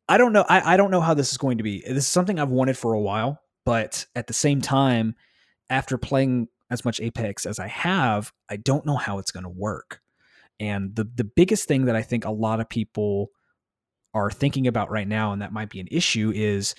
I 0.08 0.20
don't 0.20 0.34
know. 0.34 0.46
I, 0.48 0.74
I 0.74 0.78
don't 0.78 0.92
know 0.92 1.02
how 1.02 1.16
this 1.16 1.32
is 1.32 1.38
going 1.38 1.58
to 1.58 1.64
be. 1.64 1.82
This 1.82 2.06
is 2.06 2.08
something 2.08 2.40
I've 2.40 2.52
wanted 2.52 2.78
for 2.78 2.94
a 2.94 3.00
while. 3.00 3.42
But 3.68 4.06
at 4.16 4.28
the 4.28 4.34
same 4.34 4.62
time, 4.62 5.14
after 5.70 5.98
playing 5.98 6.48
as 6.70 6.86
much 6.86 7.02
Apex 7.02 7.46
as 7.46 7.60
I 7.60 7.68
have, 7.68 8.32
I 8.50 8.56
don't 8.56 8.86
know 8.86 8.96
how 8.96 9.18
it's 9.18 9.32
going 9.32 9.44
to 9.44 9.50
work. 9.50 10.00
And 10.58 10.96
the 10.96 11.04
the 11.04 11.26
biggest 11.26 11.68
thing 11.68 11.84
that 11.84 11.96
I 11.96 12.02
think 12.02 12.24
a 12.24 12.32
lot 12.32 12.62
of 12.62 12.70
people 12.70 13.32
are 14.14 14.32
thinking 14.32 14.68
about 14.68 14.90
right 14.90 15.08
now, 15.08 15.34
and 15.34 15.42
that 15.42 15.52
might 15.52 15.70
be 15.70 15.82
an 15.82 15.90
issue, 15.92 16.32
is 16.34 16.76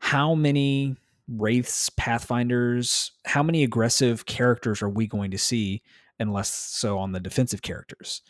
how 0.00 0.34
many 0.34 0.96
wraiths, 1.28 1.90
pathfinders, 1.90 3.12
how 3.24 3.44
many 3.44 3.62
aggressive 3.62 4.26
characters 4.26 4.82
are 4.82 4.90
we 4.90 5.06
going 5.06 5.30
to 5.30 5.38
see, 5.38 5.80
and 6.18 6.32
less 6.32 6.52
so 6.52 6.98
on 6.98 7.12
the 7.12 7.20
defensive 7.20 7.62
characters? 7.62 8.22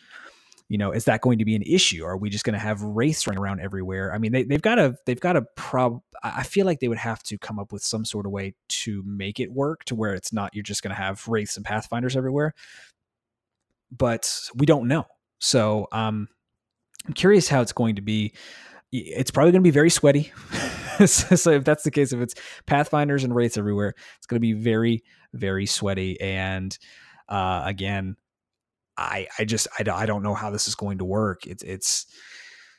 You 0.71 0.79
know, 0.79 0.93
is 0.93 1.05
that 1.07 1.21
going 1.21 1.39
to 1.41 1.45
be 1.45 1.57
an 1.57 1.63
issue? 1.63 2.05
Are 2.05 2.17
we 2.17 2.31
just 2.31 2.45
going 2.45 2.55
to 2.55 2.61
have 2.61 2.81
wraiths 2.81 3.27
running 3.27 3.43
around 3.43 3.61
everywhere? 3.61 4.15
I 4.15 4.19
mean, 4.19 4.31
they, 4.31 4.45
they've 4.45 4.63
got 4.63 4.77
to, 4.77 4.97
they've 5.05 5.19
got 5.19 5.33
to 5.33 5.43
prob, 5.57 6.01
I 6.23 6.45
feel 6.45 6.65
like 6.65 6.79
they 6.79 6.87
would 6.87 6.97
have 6.97 7.25
to 7.25 7.37
come 7.39 7.59
up 7.59 7.73
with 7.73 7.83
some 7.83 8.05
sort 8.05 8.25
of 8.25 8.31
way 8.31 8.55
to 8.69 9.03
make 9.05 9.41
it 9.41 9.51
work 9.51 9.83
to 9.87 9.97
where 9.97 10.15
it's 10.15 10.33
not, 10.33 10.55
you're 10.55 10.63
just 10.63 10.85
going 10.85 10.95
to 10.95 11.03
have 11.03 11.27
wraiths 11.27 11.57
and 11.57 11.67
pathfinders 11.67 12.17
everywhere. 12.17 12.55
But 13.91 14.49
we 14.55 14.65
don't 14.65 14.87
know. 14.87 15.07
So, 15.41 15.89
um, 15.91 16.29
I'm 17.05 17.15
curious 17.15 17.49
how 17.49 17.63
it's 17.63 17.73
going 17.73 17.97
to 17.97 18.03
be. 18.03 18.33
It's 18.93 19.33
probably 19.33 19.51
going 19.51 19.63
to 19.63 19.67
be 19.67 19.73
very 19.73 19.91
sweaty. 19.91 20.33
so 21.07 21.51
if 21.51 21.65
that's 21.65 21.83
the 21.83 21.91
case, 21.91 22.13
if 22.13 22.21
it's 22.21 22.35
pathfinders 22.67 23.25
and 23.25 23.35
wraiths 23.35 23.59
everywhere, 23.59 23.95
it's 24.19 24.27
going 24.27 24.37
to 24.37 24.41
be 24.41 24.53
very, 24.53 25.03
very 25.33 25.67
sweaty. 25.67 26.21
And 26.21 26.77
uh, 27.29 27.63
again, 27.65 28.17
I 29.00 29.26
I 29.38 29.44
just 29.44 29.67
I, 29.79 29.85
I 29.91 30.06
don't 30.06 30.23
know 30.23 30.35
how 30.35 30.50
this 30.50 30.69
is 30.69 30.75
going 30.75 30.99
to 30.99 31.05
work. 31.05 31.47
It's 31.47 31.62
it's 31.62 32.06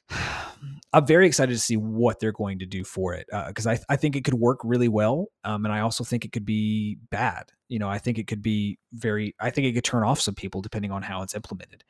I'm 0.94 1.06
very 1.06 1.25
excited 1.25 1.53
to 1.53 1.59
see 1.59 1.77
what 1.77 2.19
they're 2.19 2.31
going 2.31 2.59
to 2.59 2.65
do 2.65 2.83
for 2.83 3.13
it 3.13 3.27
because 3.47 3.65
uh, 3.65 3.71
I, 3.71 3.79
I 3.89 3.95
think 3.95 4.15
it 4.15 4.23
could 4.23 4.33
work 4.33 4.59
really 4.63 4.89
well, 4.89 5.27
um, 5.44 5.65
and 5.65 5.73
I 5.73 5.79
also 5.79 6.03
think 6.03 6.25
it 6.25 6.31
could 6.31 6.45
be 6.45 6.97
bad. 7.09 7.51
You 7.69 7.79
know, 7.79 7.89
I 7.89 7.97
think 7.97 8.18
it 8.18 8.27
could 8.27 8.41
be 8.41 8.77
very. 8.94 9.35
I 9.39 9.50
think 9.50 9.68
it 9.68 9.73
could 9.73 9.83
turn 9.83 10.03
off 10.03 10.19
some 10.19 10.35
people 10.35 10.62
depending 10.62 10.91
on 10.91 11.01
how 11.01 11.21
it's 11.23 11.35
implemented. 11.35 11.83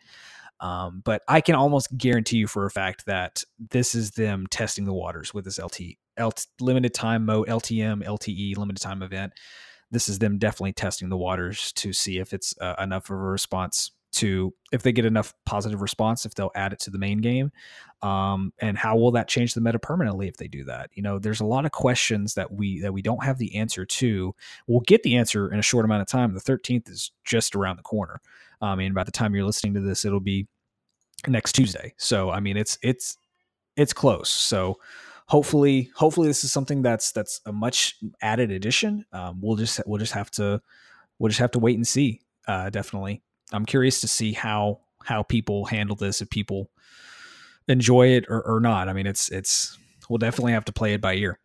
Um, 0.59 1.01
but 1.03 1.23
I 1.27 1.41
can 1.41 1.55
almost 1.55 1.97
guarantee 1.97 2.37
you 2.37 2.47
for 2.47 2.65
a 2.65 2.71
fact 2.71 3.07
that 3.07 3.43
this 3.71 3.95
is 3.95 4.11
them 4.11 4.45
testing 4.51 4.85
the 4.85 4.93
waters 4.93 5.33
with 5.33 5.45
this 5.45 5.57
LT, 5.57 5.97
LT 6.19 6.45
limited 6.59 6.93
time 6.93 7.25
mode, 7.25 7.47
LTM, 7.47 8.05
LTE 8.05 8.55
limited 8.57 8.79
time 8.79 9.01
event. 9.01 9.33
This 9.89 10.07
is 10.07 10.19
them 10.19 10.37
definitely 10.37 10.73
testing 10.73 11.09
the 11.09 11.17
waters 11.17 11.73
to 11.73 11.91
see 11.93 12.19
if 12.19 12.31
it's 12.31 12.53
uh, 12.61 12.75
enough 12.79 13.09
of 13.09 13.15
a 13.15 13.19
response 13.19 13.91
to 14.11 14.53
if 14.71 14.83
they 14.83 14.91
get 14.91 15.05
enough 15.05 15.33
positive 15.45 15.81
response 15.81 16.25
if 16.25 16.33
they'll 16.35 16.51
add 16.55 16.73
it 16.73 16.79
to 16.79 16.89
the 16.89 16.97
main 16.97 17.19
game. 17.19 17.51
Um, 18.01 18.51
and 18.59 18.77
how 18.77 18.97
will 18.97 19.11
that 19.11 19.27
change 19.27 19.53
the 19.53 19.61
meta 19.61 19.79
permanently 19.79 20.27
if 20.27 20.37
they 20.37 20.47
do 20.47 20.63
that? 20.65 20.89
You 20.93 21.03
know 21.03 21.19
there's 21.19 21.41
a 21.41 21.45
lot 21.45 21.65
of 21.65 21.71
questions 21.71 22.33
that 22.35 22.51
we 22.51 22.79
that 22.81 22.93
we 22.93 23.01
don't 23.01 23.23
have 23.23 23.37
the 23.37 23.55
answer 23.55 23.85
to. 23.85 24.35
We'll 24.67 24.81
get 24.81 25.03
the 25.03 25.17
answer 25.17 25.51
in 25.51 25.59
a 25.59 25.63
short 25.63 25.85
amount 25.85 26.01
of 26.01 26.07
time. 26.07 26.33
The 26.33 26.39
13th 26.39 26.89
is 26.89 27.11
just 27.23 27.55
around 27.55 27.77
the 27.77 27.83
corner. 27.83 28.19
I 28.61 28.75
mean 28.75 28.93
by 28.93 29.03
the 29.03 29.11
time 29.11 29.33
you're 29.33 29.45
listening 29.45 29.73
to 29.75 29.81
this 29.81 30.05
it'll 30.05 30.19
be 30.19 30.47
next 31.27 31.53
tuesday. 31.53 31.93
So 31.97 32.31
i 32.31 32.39
mean 32.39 32.57
it's 32.57 32.77
it's 32.81 33.17
it's 33.77 33.93
close. 33.93 34.29
So 34.29 34.79
hopefully 35.27 35.89
hopefully 35.95 36.27
this 36.27 36.43
is 36.43 36.51
something 36.51 36.81
that's 36.81 37.11
that's 37.11 37.39
a 37.45 37.51
much 37.51 37.95
added 38.21 38.51
addition. 38.51 39.05
Um, 39.13 39.39
we'll 39.41 39.55
just 39.55 39.79
we'll 39.85 39.99
just 39.99 40.13
have 40.13 40.29
to 40.31 40.61
we'll 41.19 41.29
just 41.29 41.39
have 41.39 41.51
to 41.51 41.59
wait 41.59 41.77
and 41.77 41.87
see 41.87 42.21
uh, 42.47 42.69
definitely 42.69 43.21
I'm 43.51 43.65
curious 43.65 44.01
to 44.01 44.07
see 44.07 44.33
how 44.33 44.79
how 45.03 45.23
people 45.23 45.65
handle 45.65 45.95
this 45.95 46.21
if 46.21 46.29
people 46.29 46.69
enjoy 47.67 48.09
it 48.09 48.25
or, 48.29 48.41
or 48.41 48.59
not. 48.59 48.89
I 48.89 48.93
mean, 48.93 49.07
it's 49.07 49.29
it's 49.29 49.77
we'll 50.09 50.17
definitely 50.17 50.53
have 50.53 50.65
to 50.65 50.73
play 50.73 50.93
it 50.93 51.01
by 51.01 51.15
ear. 51.15 51.39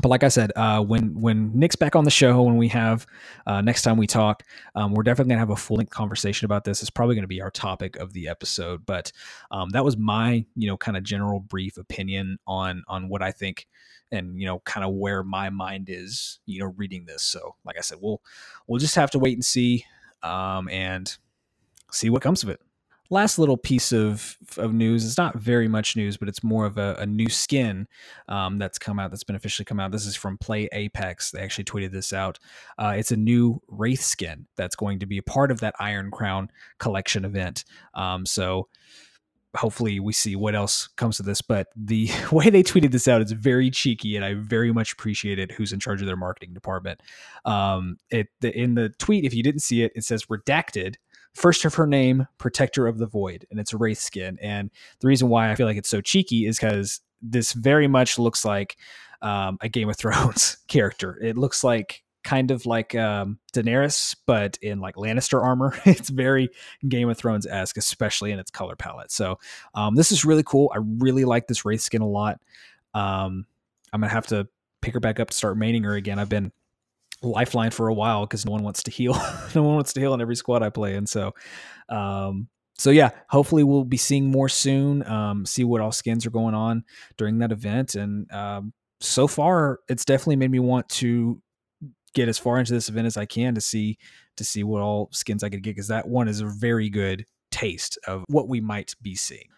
But 0.00 0.08
like 0.08 0.22
I 0.24 0.28
said, 0.28 0.52
uh, 0.56 0.82
when 0.82 1.20
when 1.20 1.52
Nick's 1.58 1.76
back 1.76 1.96
on 1.96 2.04
the 2.04 2.10
show, 2.10 2.42
when 2.42 2.56
we 2.56 2.68
have 2.68 3.06
uh, 3.46 3.60
next 3.60 3.82
time 3.82 3.96
we 3.96 4.06
talk, 4.06 4.44
um, 4.74 4.94
we're 4.94 5.02
definitely 5.02 5.30
gonna 5.30 5.40
have 5.40 5.50
a 5.50 5.56
full 5.56 5.76
length 5.76 5.90
conversation 5.90 6.46
about 6.46 6.64
this. 6.64 6.80
It's 6.80 6.90
probably 6.90 7.16
gonna 7.16 7.26
be 7.26 7.42
our 7.42 7.50
topic 7.50 7.96
of 7.96 8.12
the 8.12 8.28
episode. 8.28 8.86
But 8.86 9.12
um, 9.50 9.70
that 9.70 9.84
was 9.84 9.96
my 9.96 10.44
you 10.56 10.68
know 10.68 10.76
kind 10.76 10.96
of 10.96 11.02
general 11.02 11.40
brief 11.40 11.76
opinion 11.76 12.38
on 12.46 12.82
on 12.88 13.08
what 13.08 13.22
I 13.22 13.32
think 13.32 13.66
and 14.12 14.38
you 14.38 14.46
know 14.46 14.60
kind 14.60 14.86
of 14.86 14.94
where 14.94 15.22
my 15.22 15.50
mind 15.50 15.88
is 15.90 16.38
you 16.46 16.60
know 16.60 16.72
reading 16.76 17.04
this. 17.06 17.22
So 17.22 17.56
like 17.64 17.76
I 17.76 17.82
said, 17.82 17.98
we'll 18.00 18.22
we'll 18.66 18.78
just 18.78 18.94
have 18.94 19.10
to 19.10 19.18
wait 19.18 19.34
and 19.34 19.44
see 19.44 19.84
um, 20.22 20.68
and 20.68 21.16
see 21.90 22.10
what 22.10 22.22
comes 22.22 22.42
of 22.42 22.48
it. 22.48 22.60
last 23.10 23.38
little 23.38 23.56
piece 23.56 23.92
of, 23.92 24.36
of 24.56 24.72
news 24.72 25.04
is 25.04 25.18
not 25.18 25.36
very 25.36 25.68
much 25.68 25.96
news, 25.96 26.16
but 26.16 26.28
it's 26.28 26.44
more 26.44 26.64
of 26.64 26.78
a, 26.78 26.94
a 27.00 27.06
new 27.06 27.28
skin 27.28 27.86
um, 28.28 28.58
that's 28.58 28.78
come 28.78 28.98
out, 28.98 29.10
that's 29.10 29.24
been 29.24 29.36
officially 29.36 29.64
come 29.64 29.80
out. 29.80 29.90
This 29.90 30.06
is 30.06 30.16
from 30.16 30.38
Play 30.38 30.68
Apex. 30.72 31.32
They 31.32 31.40
actually 31.40 31.64
tweeted 31.64 31.90
this 31.90 32.12
out. 32.12 32.38
Uh, 32.78 32.94
it's 32.96 33.10
a 33.10 33.16
new 33.16 33.60
Wraith 33.68 34.02
skin 34.02 34.46
that's 34.56 34.76
going 34.76 35.00
to 35.00 35.06
be 35.06 35.18
a 35.18 35.22
part 35.22 35.50
of 35.50 35.60
that 35.60 35.74
Iron 35.80 36.10
Crown 36.10 36.48
collection 36.78 37.24
event. 37.24 37.64
Um, 37.94 38.24
so 38.24 38.68
hopefully 39.56 39.98
we 40.00 40.12
see 40.12 40.36
what 40.36 40.54
else 40.54 40.88
comes 40.96 41.16
to 41.16 41.22
this. 41.22 41.42
But 41.42 41.68
the 41.76 42.10
way 42.32 42.50
they 42.50 42.62
tweeted 42.62 42.92
this 42.92 43.08
out 43.08 43.22
is 43.22 43.32
very 43.32 43.70
cheeky, 43.70 44.16
and 44.16 44.24
I 44.24 44.34
very 44.34 44.72
much 44.72 44.92
appreciate 44.92 45.38
it. 45.38 45.52
who's 45.52 45.72
in 45.72 45.80
charge 45.80 46.00
of 46.00 46.06
their 46.06 46.16
marketing 46.16 46.54
department. 46.54 47.00
Um, 47.44 47.98
it 48.10 48.28
the, 48.40 48.56
in 48.56 48.74
the 48.74 48.90
tweet, 48.98 49.24
if 49.24 49.34
you 49.34 49.42
didn't 49.42 49.62
see 49.62 49.82
it, 49.82 49.92
it 49.94 50.04
says 50.04 50.26
redacted. 50.26 50.96
First 51.34 51.64
of 51.64 51.74
her 51.74 51.86
name, 51.86 52.26
Protector 52.38 52.88
of 52.88 52.98
the 52.98 53.06
Void, 53.06 53.46
and 53.50 53.60
it's 53.60 53.72
a 53.72 53.76
wraith 53.76 54.00
skin. 54.00 54.36
And 54.42 54.70
the 55.00 55.06
reason 55.06 55.28
why 55.28 55.50
I 55.50 55.54
feel 55.54 55.66
like 55.66 55.76
it's 55.76 55.88
so 55.88 56.00
cheeky 56.00 56.46
is 56.46 56.58
because 56.58 57.00
this 57.22 57.52
very 57.52 57.86
much 57.86 58.18
looks 58.18 58.44
like 58.44 58.76
um, 59.22 59.58
a 59.60 59.68
Game 59.68 59.88
of 59.88 59.96
Thrones 59.96 60.58
character. 60.68 61.18
It 61.22 61.36
looks 61.36 61.62
like 61.62 62.02
kind 62.22 62.50
of 62.50 62.66
like 62.66 62.94
um, 62.94 63.38
Daenerys, 63.52 64.16
but 64.26 64.58
in 64.62 64.80
like 64.80 64.96
Lannister 64.96 65.42
armor. 65.42 65.74
it's 65.84 66.10
very 66.10 66.50
Game 66.88 67.08
of 67.08 67.16
Thrones 67.16 67.46
esque, 67.46 67.76
especially 67.76 68.32
in 68.32 68.38
its 68.38 68.50
color 68.50 68.76
palette. 68.76 69.10
So 69.10 69.38
um, 69.74 69.94
this 69.94 70.12
is 70.12 70.24
really 70.24 70.42
cool. 70.44 70.70
I 70.74 70.78
really 70.82 71.24
like 71.24 71.46
this 71.46 71.64
Wraith 71.64 71.80
skin 71.80 72.02
a 72.02 72.08
lot. 72.08 72.40
Um, 72.94 73.46
I'm 73.92 74.00
gonna 74.00 74.12
have 74.12 74.26
to 74.28 74.48
pick 74.82 74.94
her 74.94 75.00
back 75.00 75.20
up 75.20 75.30
to 75.30 75.36
start 75.36 75.58
maining 75.58 75.84
her 75.84 75.94
again. 75.94 76.18
I've 76.18 76.28
been 76.28 76.52
lifeline 77.22 77.70
for 77.70 77.88
a 77.88 77.94
while 77.94 78.26
because 78.26 78.46
no 78.46 78.52
one 78.52 78.62
wants 78.62 78.82
to 78.84 78.90
heal. 78.90 79.14
no 79.54 79.62
one 79.62 79.74
wants 79.74 79.92
to 79.94 80.00
heal 80.00 80.14
in 80.14 80.20
every 80.20 80.36
squad 80.36 80.62
I 80.62 80.70
play 80.70 80.94
in. 80.94 81.06
So, 81.06 81.34
um, 81.88 82.48
so 82.78 82.90
yeah, 82.90 83.10
hopefully 83.28 83.62
we'll 83.62 83.84
be 83.84 83.98
seeing 83.98 84.30
more 84.30 84.48
soon. 84.48 85.06
Um, 85.06 85.44
see 85.44 85.64
what 85.64 85.80
all 85.80 85.92
skins 85.92 86.24
are 86.24 86.30
going 86.30 86.54
on 86.54 86.84
during 87.18 87.38
that 87.38 87.52
event, 87.52 87.94
and 87.94 88.30
um, 88.32 88.72
so 89.00 89.26
far 89.26 89.80
it's 89.88 90.04
definitely 90.04 90.36
made 90.36 90.50
me 90.50 90.60
want 90.60 90.88
to 90.88 91.42
get 92.14 92.28
as 92.28 92.38
far 92.38 92.58
into 92.58 92.72
this 92.72 92.88
event 92.88 93.06
as 93.06 93.16
I 93.16 93.26
can 93.26 93.54
to 93.54 93.60
see 93.60 93.98
to 94.36 94.44
see 94.44 94.64
what 94.64 94.82
all 94.82 95.08
skins 95.12 95.44
I 95.44 95.48
could 95.48 95.62
get 95.62 95.74
because 95.74 95.88
that 95.88 96.08
one 96.08 96.28
is 96.28 96.40
a 96.40 96.46
very 96.46 96.88
good 96.88 97.26
taste 97.50 97.98
of 98.06 98.24
what 98.28 98.48
we 98.48 98.60
might 98.60 98.94
be 99.02 99.14
seeing. 99.14 99.48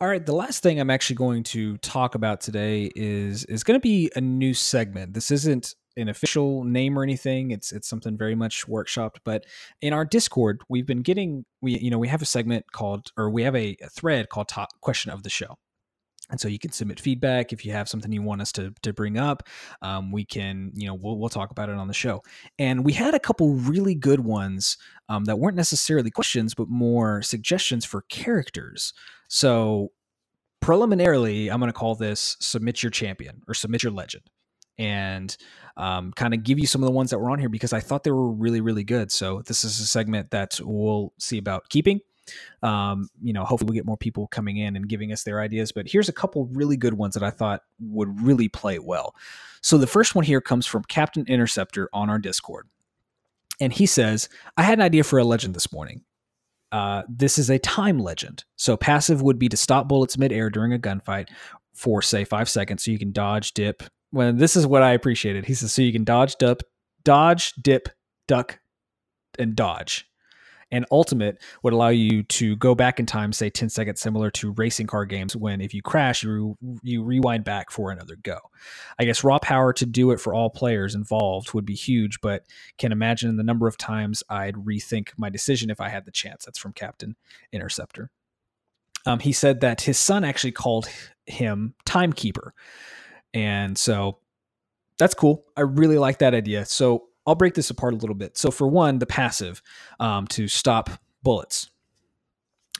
All 0.00 0.08
right, 0.08 0.24
the 0.24 0.34
last 0.34 0.62
thing 0.62 0.78
I'm 0.78 0.90
actually 0.90 1.16
going 1.16 1.42
to 1.44 1.76
talk 1.78 2.14
about 2.14 2.40
today 2.40 2.90
is 2.94 3.44
is 3.46 3.64
going 3.64 3.78
to 3.78 3.82
be 3.82 4.10
a 4.14 4.20
new 4.20 4.54
segment. 4.54 5.12
This 5.12 5.30
isn't 5.30 5.74
an 5.96 6.08
official 6.08 6.62
name 6.62 6.96
or 6.96 7.02
anything. 7.02 7.50
It's 7.50 7.72
it's 7.72 7.88
something 7.88 8.16
very 8.16 8.36
much 8.36 8.66
workshopped. 8.68 9.16
But 9.24 9.44
in 9.82 9.92
our 9.92 10.04
Discord, 10.04 10.62
we've 10.68 10.86
been 10.86 11.02
getting 11.02 11.44
we 11.60 11.78
you 11.78 11.90
know 11.90 11.98
we 11.98 12.08
have 12.08 12.22
a 12.22 12.26
segment 12.26 12.70
called 12.72 13.10
or 13.16 13.28
we 13.28 13.42
have 13.42 13.56
a, 13.56 13.76
a 13.82 13.88
thread 13.88 14.28
called 14.28 14.48
Top 14.48 14.68
Question 14.80 15.10
of 15.10 15.24
the 15.24 15.30
Show. 15.30 15.56
And 16.30 16.40
so 16.40 16.48
you 16.48 16.58
can 16.58 16.72
submit 16.72 17.00
feedback 17.00 17.52
if 17.52 17.64
you 17.64 17.72
have 17.72 17.88
something 17.88 18.12
you 18.12 18.22
want 18.22 18.42
us 18.42 18.52
to 18.52 18.72
to 18.82 18.92
bring 18.92 19.18
up. 19.18 19.44
Um, 19.82 20.12
we 20.12 20.24
can, 20.24 20.72
you 20.74 20.86
know, 20.86 20.94
we'll 20.94 21.18
we'll 21.18 21.28
talk 21.28 21.50
about 21.50 21.68
it 21.68 21.76
on 21.76 21.88
the 21.88 21.94
show. 21.94 22.22
And 22.58 22.84
we 22.84 22.92
had 22.92 23.14
a 23.14 23.20
couple 23.20 23.54
really 23.54 23.94
good 23.94 24.20
ones 24.20 24.76
um, 25.08 25.24
that 25.24 25.38
weren't 25.38 25.56
necessarily 25.56 26.10
questions, 26.10 26.54
but 26.54 26.68
more 26.68 27.22
suggestions 27.22 27.84
for 27.84 28.02
characters. 28.02 28.92
So 29.28 29.92
preliminarily, 30.60 31.50
I'm 31.50 31.60
going 31.60 31.72
to 31.72 31.78
call 31.78 31.94
this 31.94 32.36
"Submit 32.40 32.82
Your 32.82 32.90
Champion" 32.90 33.42
or 33.48 33.54
"Submit 33.54 33.82
Your 33.82 33.92
Legend," 33.92 34.24
and 34.76 35.34
um, 35.76 36.12
kind 36.12 36.34
of 36.34 36.42
give 36.42 36.58
you 36.58 36.66
some 36.66 36.82
of 36.82 36.86
the 36.86 36.92
ones 36.92 37.10
that 37.10 37.18
were 37.18 37.30
on 37.30 37.38
here 37.38 37.48
because 37.48 37.72
I 37.72 37.80
thought 37.80 38.04
they 38.04 38.10
were 38.10 38.30
really 38.30 38.60
really 38.60 38.84
good. 38.84 39.10
So 39.10 39.42
this 39.46 39.64
is 39.64 39.80
a 39.80 39.86
segment 39.86 40.30
that 40.32 40.60
we'll 40.62 41.14
see 41.18 41.38
about 41.38 41.68
keeping 41.70 42.00
um, 42.62 43.08
you 43.22 43.32
know, 43.32 43.44
hopefully 43.44 43.70
we 43.70 43.76
get 43.76 43.86
more 43.86 43.96
people 43.96 44.26
coming 44.28 44.56
in 44.56 44.76
and 44.76 44.88
giving 44.88 45.12
us 45.12 45.22
their 45.22 45.40
ideas. 45.40 45.72
But 45.72 45.88
here's 45.88 46.08
a 46.08 46.12
couple 46.12 46.46
really 46.46 46.76
good 46.76 46.94
ones 46.94 47.14
that 47.14 47.22
I 47.22 47.30
thought 47.30 47.62
would 47.80 48.20
really 48.20 48.48
play 48.48 48.78
well. 48.78 49.14
So 49.62 49.78
the 49.78 49.86
first 49.86 50.14
one 50.14 50.24
here 50.24 50.40
comes 50.40 50.66
from 50.66 50.84
Captain 50.84 51.24
Interceptor 51.26 51.88
on 51.92 52.10
our 52.10 52.18
Discord. 52.18 52.68
And 53.60 53.72
he 53.72 53.86
says, 53.86 54.28
I 54.56 54.62
had 54.62 54.78
an 54.78 54.84
idea 54.84 55.04
for 55.04 55.18
a 55.18 55.24
legend 55.24 55.54
this 55.54 55.72
morning. 55.72 56.02
Uh, 56.70 57.02
this 57.08 57.38
is 57.38 57.50
a 57.50 57.58
time 57.58 57.98
legend. 57.98 58.44
So 58.56 58.76
passive 58.76 59.22
would 59.22 59.38
be 59.38 59.48
to 59.48 59.56
stop 59.56 59.88
bullets 59.88 60.18
midair 60.18 60.50
during 60.50 60.72
a 60.72 60.78
gunfight 60.78 61.28
for 61.74 62.02
say 62.02 62.24
five 62.24 62.48
seconds, 62.48 62.84
so 62.84 62.90
you 62.90 62.98
can 62.98 63.12
dodge, 63.12 63.52
dip. 63.52 63.82
Well, 64.12 64.32
this 64.32 64.56
is 64.56 64.66
what 64.66 64.82
I 64.82 64.92
appreciated. 64.92 65.46
He 65.46 65.54
says 65.54 65.72
so 65.72 65.82
you 65.82 65.92
can 65.92 66.04
dodge, 66.04 66.36
dip, 66.36 66.62
dodge, 67.04 67.52
dip, 67.54 67.88
duck, 68.26 68.58
and 69.38 69.54
dodge 69.54 70.07
and 70.70 70.84
ultimate 70.90 71.40
would 71.62 71.72
allow 71.72 71.88
you 71.88 72.22
to 72.24 72.56
go 72.56 72.74
back 72.74 73.00
in 73.00 73.06
time 73.06 73.32
say 73.32 73.48
10 73.50 73.68
seconds 73.68 74.00
similar 74.00 74.30
to 74.30 74.52
racing 74.52 74.86
car 74.86 75.04
games 75.04 75.34
when 75.34 75.60
if 75.60 75.72
you 75.72 75.82
crash 75.82 76.22
you 76.22 76.56
you 76.82 77.02
rewind 77.02 77.44
back 77.44 77.70
for 77.70 77.90
another 77.90 78.16
go. 78.16 78.38
I 78.98 79.04
guess 79.04 79.24
raw 79.24 79.38
power 79.38 79.72
to 79.74 79.86
do 79.86 80.10
it 80.10 80.20
for 80.20 80.34
all 80.34 80.50
players 80.50 80.94
involved 80.94 81.54
would 81.54 81.64
be 81.64 81.74
huge 81.74 82.20
but 82.20 82.44
can 82.78 82.92
imagine 82.92 83.36
the 83.36 83.42
number 83.42 83.66
of 83.66 83.76
times 83.76 84.22
i'd 84.30 84.54
rethink 84.54 85.10
my 85.16 85.30
decision 85.30 85.70
if 85.70 85.80
i 85.80 85.88
had 85.88 86.04
the 86.04 86.12
chance. 86.12 86.44
That's 86.44 86.58
from 86.58 86.72
captain 86.72 87.16
interceptor. 87.52 88.10
Um, 89.06 89.20
he 89.20 89.32
said 89.32 89.60
that 89.60 89.82
his 89.82 89.98
son 89.98 90.24
actually 90.24 90.52
called 90.52 90.88
him 91.26 91.74
timekeeper. 91.84 92.52
And 93.32 93.78
so 93.78 94.18
that's 94.98 95.14
cool. 95.14 95.44
I 95.56 95.62
really 95.62 95.98
like 95.98 96.18
that 96.18 96.34
idea. 96.34 96.64
So 96.64 97.07
I'll 97.28 97.34
break 97.34 97.52
this 97.52 97.68
apart 97.68 97.92
a 97.92 97.96
little 97.96 98.14
bit. 98.14 98.38
So, 98.38 98.50
for 98.50 98.66
one, 98.66 98.98
the 98.98 99.06
passive 99.06 99.62
um, 100.00 100.26
to 100.28 100.48
stop 100.48 100.90
bullets. 101.22 101.70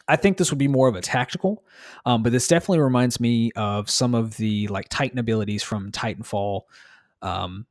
I 0.08 0.16
think 0.16 0.38
this 0.38 0.50
would 0.50 0.58
be 0.58 0.68
more 0.68 0.88
of 0.88 0.96
a 0.96 1.02
tactical, 1.02 1.62
um, 2.06 2.22
but 2.22 2.32
this 2.32 2.48
definitely 2.48 2.78
reminds 2.78 3.20
me 3.20 3.52
of 3.56 3.90
some 3.90 4.14
of 4.14 4.38
the 4.38 4.66
like 4.68 4.88
Titan 4.88 5.18
abilities 5.18 5.62
from 5.62 5.92
Titanfall. 5.92 6.62
Um, 7.20 7.66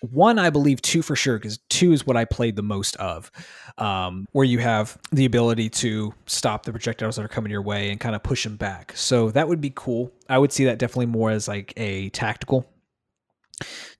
one, 0.00 0.38
I 0.38 0.50
believe 0.50 0.80
two 0.80 1.02
for 1.02 1.16
sure, 1.16 1.38
because 1.38 1.58
two 1.68 1.92
is 1.92 2.06
what 2.06 2.16
I 2.16 2.24
played 2.24 2.54
the 2.54 2.62
most 2.62 2.94
of, 2.96 3.32
um, 3.78 4.28
where 4.30 4.44
you 4.44 4.60
have 4.60 4.96
the 5.10 5.24
ability 5.24 5.70
to 5.70 6.14
stop 6.26 6.64
the 6.64 6.70
projectiles 6.70 7.16
that 7.16 7.24
are 7.24 7.28
coming 7.28 7.50
your 7.50 7.62
way 7.62 7.90
and 7.90 7.98
kind 7.98 8.14
of 8.14 8.22
push 8.22 8.44
them 8.44 8.56
back. 8.56 8.92
So 8.94 9.30
that 9.30 9.48
would 9.48 9.60
be 9.60 9.72
cool. 9.74 10.12
I 10.28 10.38
would 10.38 10.52
see 10.52 10.66
that 10.66 10.78
definitely 10.78 11.06
more 11.06 11.30
as 11.30 11.48
like 11.48 11.72
a 11.76 12.10
tactical 12.10 12.64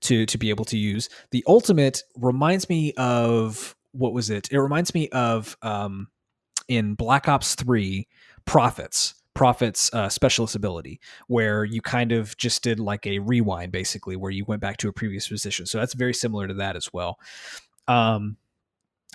to 0.01 0.25
to 0.25 0.37
be 0.37 0.49
able 0.49 0.65
to 0.65 0.77
use. 0.77 1.09
The 1.31 1.43
ultimate 1.47 2.03
reminds 2.15 2.69
me 2.69 2.93
of 2.97 3.75
what 3.91 4.13
was 4.13 4.29
it? 4.29 4.51
It 4.51 4.59
reminds 4.59 4.93
me 4.93 5.09
of 5.09 5.57
um, 5.61 6.07
in 6.67 6.93
Black 6.93 7.27
Ops 7.27 7.55
Three, 7.55 8.07
Prophet's. 8.45 9.13
Prophet's 9.33 9.93
uh, 9.93 10.09
specialist 10.09 10.55
ability, 10.55 10.99
where 11.27 11.63
you 11.63 11.79
kind 11.79 12.11
of 12.11 12.35
just 12.37 12.63
did 12.63 12.79
like 12.79 13.05
a 13.05 13.19
rewind, 13.19 13.71
basically, 13.71 14.15
where 14.15 14.31
you 14.31 14.43
went 14.45 14.61
back 14.61 14.77
to 14.77 14.89
a 14.89 14.91
previous 14.93 15.27
position. 15.27 15.67
So 15.67 15.77
that's 15.77 15.93
very 15.93 16.15
similar 16.15 16.47
to 16.47 16.55
that 16.55 16.75
as 16.75 16.91
well. 16.91 17.19
Um, 17.87 18.37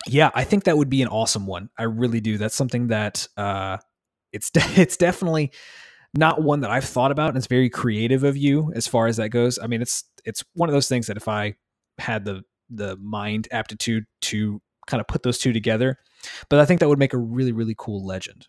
yeah, 0.07 0.31
I 0.33 0.45
think 0.45 0.63
that 0.63 0.77
would 0.77 0.89
be 0.89 1.01
an 1.01 1.09
awesome 1.09 1.45
one. 1.45 1.69
I 1.77 1.83
really 1.83 2.21
do. 2.21 2.37
That's 2.37 2.55
something 2.55 2.87
that 2.87 3.27
uh, 3.35 3.79
it's 4.31 4.49
de- 4.51 4.81
it's 4.81 4.95
definitely 4.97 5.51
not 6.13 6.41
one 6.41 6.61
that 6.61 6.69
I've 6.69 6.85
thought 6.85 7.11
about, 7.11 7.29
and 7.29 7.37
it's 7.37 7.47
very 7.47 7.69
creative 7.69 8.23
of 8.23 8.37
you 8.37 8.71
as 8.75 8.87
far 8.87 9.07
as 9.07 9.17
that 9.17 9.29
goes. 9.29 9.57
I 9.59 9.67
mean, 9.67 9.81
it's 9.81 10.03
it's 10.25 10.43
one 10.53 10.69
of 10.69 10.73
those 10.73 10.87
things 10.87 11.07
that 11.07 11.17
if 11.17 11.27
I 11.27 11.55
had 11.97 12.25
the 12.25 12.43
the 12.69 12.97
mind 12.97 13.47
aptitude 13.51 14.05
to 14.21 14.61
kind 14.87 15.01
of 15.01 15.07
put 15.07 15.23
those 15.23 15.37
two 15.37 15.53
together, 15.53 15.97
but 16.49 16.59
I 16.59 16.65
think 16.65 16.79
that 16.79 16.89
would 16.89 16.99
make 16.99 17.13
a 17.13 17.17
really 17.17 17.51
really 17.51 17.75
cool 17.77 18.05
legend. 18.05 18.47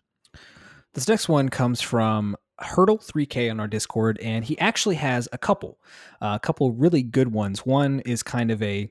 This 0.93 1.07
next 1.07 1.27
one 1.27 1.49
comes 1.49 1.81
from 1.81 2.37
Hurdle 2.59 2.99
3K 2.99 3.51
on 3.51 3.59
our 3.59 3.67
Discord, 3.67 4.17
and 4.19 4.45
he 4.45 4.57
actually 4.59 4.95
has 4.95 5.27
a 5.33 5.37
couple, 5.37 5.77
uh, 6.21 6.33
a 6.35 6.39
couple 6.39 6.71
really 6.71 7.03
good 7.03 7.33
ones. 7.33 7.65
One 7.65 7.99
is 8.01 8.23
kind 8.23 8.49
of 8.49 8.61
a 8.63 8.89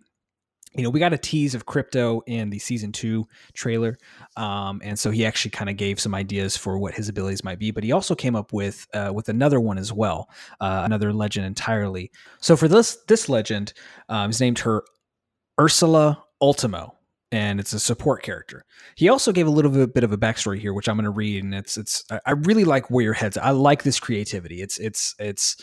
you 0.76 0.82
know, 0.82 0.90
we 0.90 0.98
got 0.98 1.12
a 1.12 1.18
tease 1.18 1.54
of 1.54 1.66
crypto 1.66 2.22
in 2.26 2.50
the 2.50 2.58
season 2.58 2.90
two 2.90 3.26
trailer, 3.52 3.96
um, 4.36 4.80
and 4.84 4.98
so 4.98 5.10
he 5.10 5.24
actually 5.24 5.52
kind 5.52 5.70
of 5.70 5.76
gave 5.76 6.00
some 6.00 6.14
ideas 6.14 6.56
for 6.56 6.78
what 6.78 6.94
his 6.94 7.08
abilities 7.08 7.44
might 7.44 7.58
be. 7.58 7.70
But 7.70 7.84
he 7.84 7.92
also 7.92 8.14
came 8.14 8.34
up 8.34 8.52
with 8.52 8.86
uh, 8.92 9.12
with 9.14 9.28
another 9.28 9.60
one 9.60 9.78
as 9.78 9.92
well, 9.92 10.28
uh, 10.60 10.82
another 10.84 11.12
legend 11.12 11.46
entirely. 11.46 12.10
So 12.40 12.56
for 12.56 12.66
this 12.68 12.96
this 13.06 13.28
legend, 13.28 13.72
um, 14.08 14.30
he's 14.30 14.40
named 14.40 14.58
her 14.60 14.82
Ursula 15.60 16.24
Ultimo, 16.40 16.96
and 17.30 17.60
it's 17.60 17.72
a 17.72 17.80
support 17.80 18.22
character. 18.22 18.64
He 18.96 19.08
also 19.08 19.32
gave 19.32 19.46
a 19.46 19.50
little 19.50 19.70
bit, 19.70 19.94
bit 19.94 20.04
of 20.04 20.12
a 20.12 20.18
backstory 20.18 20.58
here, 20.58 20.72
which 20.72 20.88
I'm 20.88 20.96
going 20.96 21.04
to 21.04 21.10
read, 21.10 21.44
and 21.44 21.54
it's 21.54 21.76
it's 21.76 22.04
I 22.26 22.32
really 22.32 22.64
like 22.64 22.90
where 22.90 23.04
your 23.04 23.14
head's. 23.14 23.36
I 23.36 23.50
like 23.50 23.84
this 23.84 24.00
creativity. 24.00 24.60
It's 24.60 24.78
it's 24.78 25.14
it's 25.18 25.56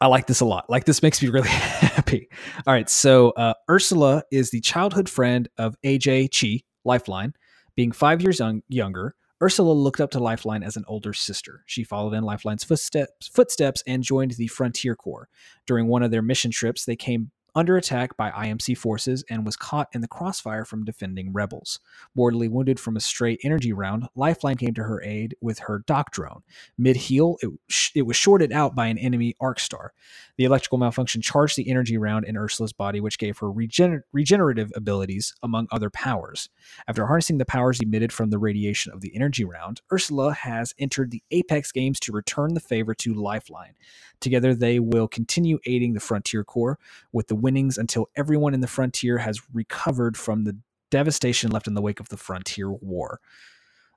I 0.00 0.08
like 0.08 0.26
this 0.26 0.40
a 0.40 0.44
lot. 0.44 0.68
Like 0.68 0.84
this 0.84 1.02
makes 1.02 1.22
me 1.22 1.28
really 1.28 1.48
happy. 1.50 2.28
All 2.66 2.74
right, 2.74 2.88
so 2.88 3.30
uh, 3.30 3.54
Ursula 3.70 4.24
is 4.30 4.50
the 4.50 4.60
childhood 4.60 5.08
friend 5.08 5.48
of 5.56 5.76
Ajay 5.82 6.30
Che 6.30 6.64
Lifeline. 6.84 7.32
Being 7.74 7.92
five 7.92 8.22
years 8.22 8.38
young, 8.38 8.62
younger, 8.68 9.14
Ursula 9.42 9.72
looked 9.72 10.00
up 10.00 10.10
to 10.12 10.18
Lifeline 10.18 10.62
as 10.62 10.76
an 10.76 10.84
older 10.88 11.12
sister. 11.12 11.62
She 11.66 11.84
followed 11.84 12.14
in 12.14 12.24
Lifeline's 12.24 12.64
footsteps, 12.64 13.28
footsteps 13.28 13.82
and 13.86 14.02
joined 14.02 14.32
the 14.32 14.46
Frontier 14.46 14.96
Corps. 14.96 15.28
During 15.66 15.88
one 15.88 16.02
of 16.02 16.10
their 16.10 16.22
mission 16.22 16.50
trips, 16.50 16.84
they 16.84 16.96
came 16.96 17.30
under 17.56 17.76
attack 17.78 18.16
by 18.16 18.30
IMC 18.30 18.76
forces 18.76 19.24
and 19.30 19.46
was 19.46 19.56
caught 19.56 19.88
in 19.94 20.02
the 20.02 20.08
crossfire 20.08 20.64
from 20.64 20.84
defending 20.84 21.32
rebels. 21.32 21.80
Mortally 22.14 22.48
wounded 22.48 22.78
from 22.78 22.96
a 22.96 23.00
stray 23.00 23.38
energy 23.42 23.72
round, 23.72 24.06
Lifeline 24.14 24.58
came 24.58 24.74
to 24.74 24.84
her 24.84 25.02
aid 25.02 25.34
with 25.40 25.60
her 25.60 25.82
D.O.C. 25.86 26.04
drone. 26.12 26.42
Mid 26.76 26.96
heal, 26.96 27.36
it, 27.40 27.50
it 27.94 28.02
was 28.02 28.16
shorted 28.16 28.52
out 28.52 28.74
by 28.74 28.86
an 28.86 28.98
enemy 28.98 29.34
arc 29.40 29.58
star. 29.58 29.94
The 30.36 30.44
electrical 30.44 30.76
malfunction 30.76 31.22
charged 31.22 31.56
the 31.56 31.70
energy 31.70 31.96
round 31.96 32.26
in 32.26 32.36
Ursula's 32.36 32.74
body, 32.74 33.00
which 33.00 33.18
gave 33.18 33.38
her 33.38 33.48
regener- 33.48 34.02
regenerative 34.12 34.70
abilities, 34.76 35.34
among 35.42 35.66
other 35.72 35.88
powers. 35.88 36.50
After 36.86 37.06
harnessing 37.06 37.38
the 37.38 37.46
powers 37.46 37.80
emitted 37.80 38.12
from 38.12 38.28
the 38.28 38.38
radiation 38.38 38.92
of 38.92 39.00
the 39.00 39.16
energy 39.16 39.44
round, 39.44 39.80
Ursula 39.90 40.34
has 40.34 40.74
entered 40.78 41.10
the 41.10 41.22
Apex 41.30 41.72
games 41.72 41.98
to 42.00 42.12
return 42.12 42.52
the 42.52 42.60
favor 42.60 42.94
to 42.96 43.14
Lifeline. 43.14 43.74
Together, 44.20 44.54
they 44.54 44.78
will 44.78 45.08
continue 45.08 45.58
aiding 45.66 45.92
the 45.94 46.00
Frontier 46.00 46.44
Corps 46.44 46.78
with 47.12 47.28
the 47.28 47.34
winnings 47.46 47.78
until 47.78 48.08
everyone 48.16 48.54
in 48.54 48.60
the 48.60 48.66
Frontier 48.66 49.18
has 49.18 49.40
recovered 49.54 50.16
from 50.16 50.42
the 50.42 50.58
devastation 50.90 51.52
left 51.52 51.68
in 51.68 51.74
the 51.74 51.80
wake 51.80 52.00
of 52.00 52.08
the 52.08 52.16
Frontier 52.16 52.72
War. 52.72 53.20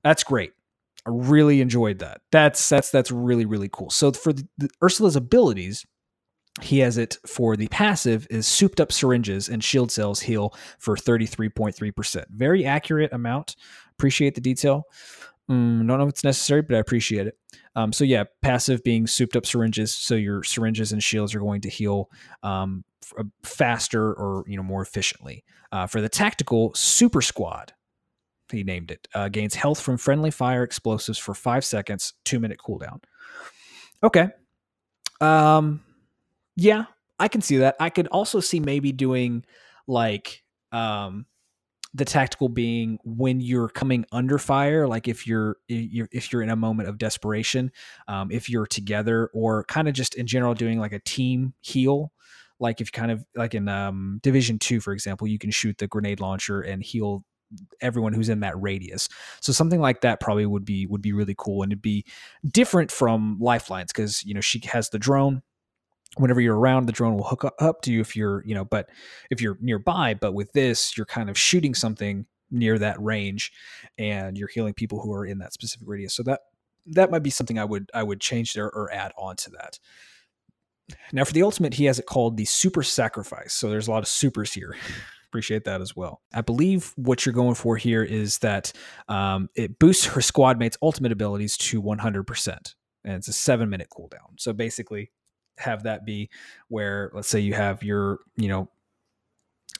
That's 0.04 0.24
great. 0.24 0.54
I 1.08 1.10
really 1.12 1.62
enjoyed 1.62 1.98
that. 2.00 2.22
That's 2.32 2.70
that's 2.70 2.92
that's 2.92 3.10
really 3.10 3.46
really 3.46 3.70
cool. 3.72 3.90
So 3.90 4.12
for 4.12 4.34
the, 4.34 4.48
the 4.60 4.70
Ursula's 4.84 5.16
abilities, 5.16 5.84
he 6.62 6.80
has 6.80 7.00
it 7.00 7.18
for 7.26 7.56
the 7.56 7.68
passive 7.70 8.28
is 8.30 8.46
souped 8.46 8.80
up 8.80 8.92
syringes 8.92 9.50
and 9.50 9.64
shield 9.64 9.92
cells 9.92 10.20
heal 10.20 10.54
for 10.78 10.96
33.3%. 10.96 12.26
Very 12.30 12.66
accurate 12.66 13.12
amount. 13.12 13.56
Appreciate 13.98 14.36
the 14.36 14.42
detail. 14.42 14.84
Mm, 15.50 15.88
don't 15.88 15.98
know 15.98 16.04
if 16.04 16.10
it's 16.10 16.24
necessary, 16.24 16.62
but 16.62 16.76
I 16.76 16.80
appreciate 16.80 17.26
it. 17.26 17.38
Um, 17.76 17.92
so 17.92 18.04
yeah, 18.04 18.26
passive 18.42 18.84
being 18.84 19.08
souped 19.08 19.36
up 19.36 19.46
syringes. 19.46 19.94
So 19.94 20.16
your 20.16 20.44
syringes 20.44 20.92
and 20.92 21.02
shields 21.02 21.34
are 21.34 21.40
going 21.40 21.62
to 21.62 21.70
heal 21.70 22.10
um, 22.44 22.84
faster 23.44 24.14
or 24.14 24.44
you 24.48 24.58
know 24.58 24.64
more 24.64 24.82
efficiently. 24.82 25.44
Uh, 25.72 25.86
for 25.86 26.02
the 26.02 26.10
tactical 26.10 26.74
super 26.74 27.22
squad, 27.22 27.74
he 28.52 28.64
named 28.64 28.92
it 28.92 29.08
uh, 29.14 29.30
gains 29.30 29.56
health 29.56 29.80
from 29.80 29.98
friendly 29.98 30.32
fire 30.32 30.64
explosives 30.64 31.18
for 31.18 31.34
five 31.34 31.64
seconds, 31.64 32.14
two 32.26 32.40
minute 32.40 32.60
cooldown. 32.60 33.04
Okay. 34.04 34.30
Um, 35.22 35.82
yeah, 36.56 36.86
I 37.20 37.28
can 37.28 37.42
see 37.42 37.58
that. 37.58 37.76
I 37.80 37.90
could 37.90 38.08
also 38.08 38.40
see 38.40 38.60
maybe 38.60 38.92
doing 38.92 39.46
like 39.88 40.44
um 40.72 41.26
the 41.94 42.06
tactical 42.06 42.50
being 42.50 43.00
when 43.04 43.42
you're 43.42 43.70
coming 43.70 44.06
under 44.12 44.38
fire 44.38 44.88
like 44.88 45.08
if 45.08 45.26
you're 45.26 45.58
if 45.68 46.32
you're 46.32 46.44
in 46.44 46.50
a 46.50 46.56
moment 46.56 46.88
of 46.88 47.00
desperation 47.00 47.72
um, 48.08 48.32
if 48.32 48.50
you're 48.50 48.68
together 48.68 49.32
or 49.34 49.64
kind 49.64 49.88
of 49.88 49.94
just 49.96 50.14
in 50.16 50.28
general 50.28 50.54
doing 50.54 50.80
like 50.80 50.94
a 50.94 51.00
team 51.00 51.54
heal 51.62 52.12
like 52.60 52.82
if 52.82 52.88
you 52.88 52.92
kind 52.92 53.12
of 53.12 53.24
like 53.36 53.56
in 53.56 53.68
um, 53.68 54.20
division 54.24 54.60
two 54.60 54.80
for 54.80 54.94
example 54.94 55.28
you 55.28 55.40
can 55.40 55.52
shoot 55.52 55.78
the 55.78 55.88
grenade 55.88 56.20
launcher 56.20 56.62
and 56.62 56.84
heal 56.84 57.24
everyone 57.82 58.14
who's 58.14 58.30
in 58.30 58.42
that 58.42 58.60
radius. 58.62 59.10
So 59.42 59.52
something 59.52 59.80
like 59.80 60.02
that 60.02 60.20
probably 60.20 60.46
would 60.46 60.66
be 60.66 60.86
would 60.86 61.02
be 61.02 61.14
really 61.14 61.36
cool 61.38 61.64
and 61.64 61.72
it'd 61.72 61.82
be 61.82 62.06
different 62.48 62.92
from 62.92 63.38
lifelines 63.40 63.92
because 63.92 64.24
you 64.24 64.34
know 64.34 64.42
she 64.42 64.62
has 64.66 64.90
the 64.90 65.00
drone. 65.00 65.42
Whenever 66.18 66.42
you're 66.42 66.58
around 66.58 66.88
the 66.88 66.92
drone 66.92 67.16
will 67.16 67.24
hook 67.24 67.46
up 67.60 67.82
to 67.84 67.94
you 67.94 68.02
if 68.02 68.16
you're 68.16 68.44
you 68.46 68.56
know 68.56 68.66
but 68.66 68.90
if 69.30 69.42
you're 69.42 69.58
nearby 69.62 70.16
but 70.16 70.34
with 70.34 70.52
this 70.54 70.98
you're 70.98 71.06
kind 71.06 71.30
of 71.30 71.38
shooting 71.38 71.76
something 71.76 72.26
near 72.52 72.80
that 72.80 73.00
range 73.00 73.52
and 74.00 74.36
you're 74.36 74.48
healing 74.48 74.74
people 74.74 75.00
who 75.00 75.14
are 75.14 75.26
in 75.26 75.38
that 75.38 75.54
specific 75.54 75.88
radius. 75.88 76.16
So 76.16 76.24
that 76.24 76.42
that 76.88 77.12
might 77.12 77.24
be 77.24 77.30
something 77.30 77.60
i 77.60 77.66
would 77.66 77.90
i 77.94 78.02
would 78.02 78.20
change 78.20 78.54
there 78.54 78.72
or 78.72 78.92
add 78.92 79.12
on 79.18 79.36
to 79.36 79.52
that 79.52 79.78
now 81.14 81.24
for 81.24 81.34
the 81.34 81.44
ultimate 81.44 81.74
he 81.74 81.86
has 81.86 82.00
it 82.00 82.06
called 82.06 82.38
the 82.38 82.46
super 82.46 82.84
sacrifice. 82.84 83.54
So 83.54 83.70
there's 83.70 83.88
a 83.88 83.92
lot 83.92 84.04
of 84.04 84.08
supers 84.08 84.54
here. 84.54 84.76
Appreciate 85.30 85.64
that 85.66 85.80
as 85.80 85.96
well. 85.96 86.22
I 86.34 86.42
believe 86.42 86.92
what 86.96 87.24
you're 87.24 87.34
going 87.34 87.54
for 87.54 87.78
here 87.78 88.04
is 88.04 88.40
that 88.40 88.74
um, 89.08 89.48
it 89.54 89.78
boosts 89.78 90.06
her 90.08 90.22
squad 90.22 90.58
mates 90.58 90.78
ultimate 90.82 91.12
abilities 91.12 91.56
to 91.58 91.82
100% 91.84 92.74
and 93.04 93.14
it's 93.14 93.28
a 93.28 93.34
seven 93.34 93.70
minute 93.70 93.90
cooldown. 93.96 94.38
So 94.38 94.54
basically 94.54 95.12
have 95.58 95.84
that 95.84 96.06
be 96.06 96.30
where 96.70 97.12
let's 97.14 97.28
say 97.28 97.40
you 97.40 97.54
have 97.54 97.84
your 97.84 98.20
you 98.38 98.48
know 98.48 98.70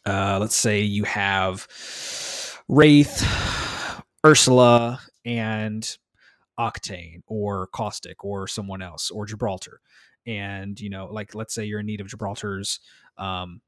uh, 0.06 0.38
let's 0.40 0.56
say 0.56 0.82
you 0.82 1.04
have 1.06 1.68
wraith 2.68 3.26
ursula 4.26 5.00
and 5.26 5.98
octane 6.60 7.22
or 7.28 7.68
caustic 7.68 8.24
or 8.24 8.48
someone 8.48 8.82
else 8.82 9.10
or 9.10 9.26
gibraltar 9.26 9.80
and 10.30 10.80
you 10.80 10.90
know 10.90 11.08
like 11.12 11.34
let's 11.34 11.54
say 11.54 11.66
you're 11.66 11.80
in 11.80 11.86
need 11.86 12.02
of 12.02 12.08
gibraltar's 12.08 12.80
um, 13.18 13.62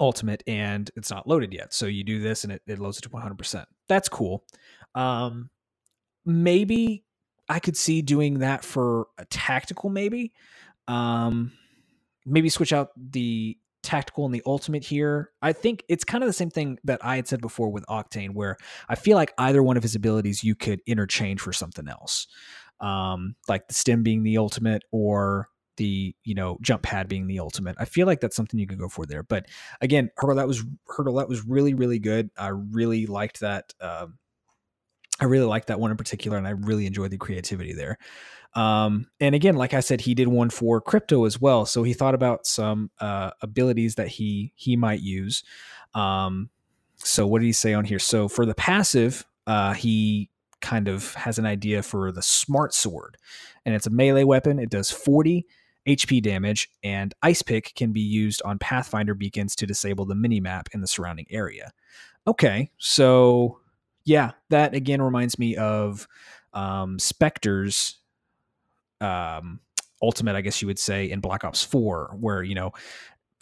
ultimate 0.00 0.42
and 0.46 0.90
it's 0.96 1.10
not 1.10 1.26
loaded 1.26 1.52
yet 1.52 1.74
so 1.74 1.86
you 1.86 2.04
do 2.04 2.20
this 2.20 2.44
and 2.44 2.52
it, 2.52 2.62
it 2.66 2.78
loads 2.78 2.98
it 2.98 3.02
to 3.02 3.08
100% 3.08 3.64
that's 3.88 4.08
cool. 4.08 4.44
Um, 4.94 5.50
maybe 6.24 7.04
i 7.48 7.58
could 7.58 7.76
see 7.76 8.02
doing 8.02 8.40
that 8.40 8.64
for 8.64 9.08
a 9.18 9.24
tactical 9.26 9.90
maybe. 9.90 10.32
Um, 10.86 11.52
maybe 12.24 12.48
switch 12.48 12.72
out 12.72 12.90
the 12.96 13.58
tactical 13.82 14.26
and 14.26 14.34
the 14.34 14.42
ultimate 14.44 14.84
here. 14.84 15.30
I 15.40 15.52
think 15.52 15.84
it's 15.88 16.04
kind 16.04 16.22
of 16.22 16.28
the 16.28 16.34
same 16.34 16.50
thing 16.50 16.78
that 16.84 17.04
I 17.04 17.16
had 17.16 17.28
said 17.28 17.40
before 17.40 17.70
with 17.70 17.86
Octane, 17.86 18.34
where 18.34 18.56
I 18.88 18.94
feel 18.94 19.16
like 19.16 19.32
either 19.38 19.62
one 19.62 19.76
of 19.76 19.82
his 19.82 19.94
abilities 19.94 20.44
you 20.44 20.54
could 20.54 20.80
interchange 20.86 21.40
for 21.40 21.52
something 21.52 21.88
else, 21.88 22.26
um, 22.80 23.34
like 23.48 23.68
the 23.68 23.74
stem 23.74 24.02
being 24.02 24.22
the 24.22 24.38
ultimate 24.38 24.82
or 24.92 25.48
the 25.76 26.14
you 26.24 26.34
know 26.34 26.58
jump 26.60 26.82
pad 26.82 27.08
being 27.08 27.26
the 27.26 27.40
ultimate. 27.40 27.76
I 27.78 27.84
feel 27.86 28.06
like 28.06 28.20
that's 28.20 28.36
something 28.36 28.58
you 28.58 28.66
could 28.66 28.78
go 28.78 28.88
for 28.88 29.06
there. 29.06 29.22
But 29.22 29.46
again, 29.80 30.10
hurdle 30.16 30.36
that 30.36 30.48
was 30.48 30.62
hurdle 30.86 31.14
that 31.14 31.28
was 31.28 31.46
really 31.46 31.74
really 31.74 31.98
good. 31.98 32.30
I 32.36 32.48
really 32.48 33.06
liked 33.06 33.40
that. 33.40 33.72
Um, 33.80 34.18
I 35.20 35.24
really 35.24 35.46
liked 35.46 35.68
that 35.68 35.80
one 35.80 35.90
in 35.90 35.96
particular, 35.96 36.36
and 36.36 36.46
I 36.46 36.50
really 36.50 36.86
enjoyed 36.86 37.10
the 37.10 37.18
creativity 37.18 37.72
there. 37.72 37.98
Um, 38.54 39.06
and 39.20 39.34
again, 39.34 39.56
like 39.56 39.74
I 39.74 39.80
said, 39.80 40.00
he 40.00 40.14
did 40.14 40.28
one 40.28 40.50
for 40.50 40.80
crypto 40.80 41.24
as 41.24 41.40
well. 41.40 41.66
So 41.66 41.82
he 41.82 41.92
thought 41.92 42.14
about 42.14 42.46
some 42.46 42.90
uh, 43.00 43.30
abilities 43.40 43.96
that 43.96 44.08
he 44.08 44.52
he 44.56 44.76
might 44.76 45.00
use. 45.00 45.42
Um, 45.94 46.50
so 46.96 47.26
what 47.26 47.40
did 47.40 47.46
he 47.46 47.52
say 47.52 47.74
on 47.74 47.84
here? 47.84 47.98
So 47.98 48.28
for 48.28 48.46
the 48.46 48.54
passive, 48.54 49.24
uh, 49.46 49.74
he 49.74 50.30
kind 50.60 50.88
of 50.88 51.14
has 51.14 51.38
an 51.38 51.46
idea 51.46 51.82
for 51.82 52.12
the 52.12 52.22
smart 52.22 52.74
sword, 52.74 53.16
and 53.64 53.74
it's 53.74 53.86
a 53.86 53.90
melee 53.90 54.24
weapon. 54.24 54.58
It 54.58 54.70
does 54.70 54.90
forty 54.90 55.46
HP 55.86 56.22
damage, 56.22 56.70
and 56.82 57.14
Ice 57.22 57.42
Pick 57.42 57.72
can 57.74 57.92
be 57.92 58.00
used 58.00 58.42
on 58.44 58.58
Pathfinder 58.58 59.14
beacons 59.14 59.56
to 59.56 59.66
disable 59.66 60.04
the 60.04 60.14
mini 60.14 60.40
map 60.40 60.68
in 60.72 60.80
the 60.80 60.86
surrounding 60.86 61.26
area. 61.30 61.72
Okay, 62.26 62.70
so 62.78 63.60
yeah, 64.04 64.32
that 64.50 64.74
again 64.74 65.02
reminds 65.02 65.38
me 65.38 65.56
of 65.56 66.06
um, 66.52 66.98
Spectre's 66.98 67.98
um, 69.00 69.60
ultimate, 70.02 70.36
I 70.36 70.40
guess 70.40 70.60
you 70.62 70.68
would 70.68 70.78
say, 70.78 71.10
in 71.10 71.20
Black 71.20 71.44
Ops 71.44 71.62
4, 71.64 72.16
where, 72.18 72.42
you 72.42 72.54
know, 72.54 72.72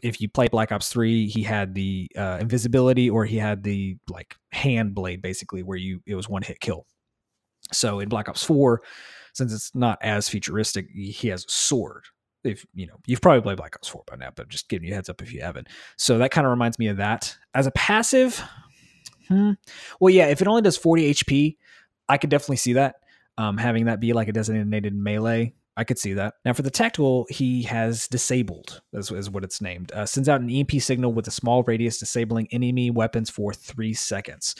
if 0.02 0.20
you 0.20 0.28
play 0.28 0.48
Black 0.48 0.72
Ops 0.72 0.88
3, 0.88 1.26
he 1.26 1.42
had 1.42 1.74
the 1.74 2.10
uh, 2.16 2.38
invisibility 2.40 3.08
or 3.08 3.24
he 3.24 3.36
had 3.36 3.62
the 3.62 3.96
like 4.10 4.36
hand 4.52 4.94
blade 4.94 5.22
basically 5.22 5.62
where 5.62 5.78
you 5.78 6.00
it 6.06 6.14
was 6.14 6.28
one 6.28 6.42
hit 6.42 6.60
kill. 6.60 6.86
So 7.72 8.00
in 8.00 8.08
Black 8.08 8.28
Ops 8.28 8.44
4, 8.44 8.82
since 9.32 9.52
it's 9.52 9.74
not 9.74 9.98
as 10.02 10.28
futuristic, 10.28 10.88
he 10.90 11.28
has 11.28 11.44
a 11.44 11.50
sword. 11.50 12.04
If 12.44 12.64
you 12.74 12.86
know, 12.86 12.96
you've 13.06 13.20
probably 13.20 13.42
played 13.42 13.56
Black 13.56 13.74
Ops 13.76 13.88
4 13.88 14.04
by 14.06 14.16
now, 14.16 14.30
but 14.34 14.48
just 14.48 14.68
giving 14.68 14.86
you 14.88 14.94
a 14.94 14.96
heads 14.96 15.08
up 15.08 15.20
if 15.20 15.32
you 15.32 15.42
haven't. 15.42 15.68
So 15.96 16.18
that 16.18 16.30
kind 16.30 16.46
of 16.46 16.50
reminds 16.50 16.78
me 16.78 16.88
of 16.88 16.96
that. 16.98 17.36
As 17.54 17.66
a 17.66 17.72
passive, 17.72 18.42
hmm, 19.28 19.52
well, 20.00 20.14
yeah, 20.14 20.26
if 20.26 20.40
it 20.40 20.48
only 20.48 20.62
does 20.62 20.76
40 20.76 21.12
HP, 21.12 21.56
I 22.08 22.18
could 22.18 22.30
definitely 22.30 22.56
see 22.56 22.74
that 22.74 22.96
um, 23.38 23.58
having 23.58 23.86
that 23.86 24.00
be 24.00 24.12
like 24.12 24.28
a 24.28 24.32
designated 24.32 24.94
melee. 24.94 25.54
I 25.76 25.84
could 25.84 25.98
see 25.98 26.14
that. 26.14 26.34
Now, 26.44 26.54
for 26.54 26.62
the 26.62 26.70
tactical, 26.70 27.26
he 27.28 27.62
has 27.64 28.08
disabled, 28.08 28.80
is, 28.94 29.10
is 29.10 29.28
what 29.28 29.44
it's 29.44 29.60
named. 29.60 29.92
Uh, 29.92 30.06
sends 30.06 30.28
out 30.28 30.40
an 30.40 30.48
EMP 30.48 30.72
signal 30.80 31.12
with 31.12 31.28
a 31.28 31.30
small 31.30 31.62
radius, 31.64 31.98
disabling 31.98 32.48
enemy 32.50 32.90
weapons 32.90 33.28
for 33.28 33.52
three 33.52 33.92
seconds. 33.92 34.54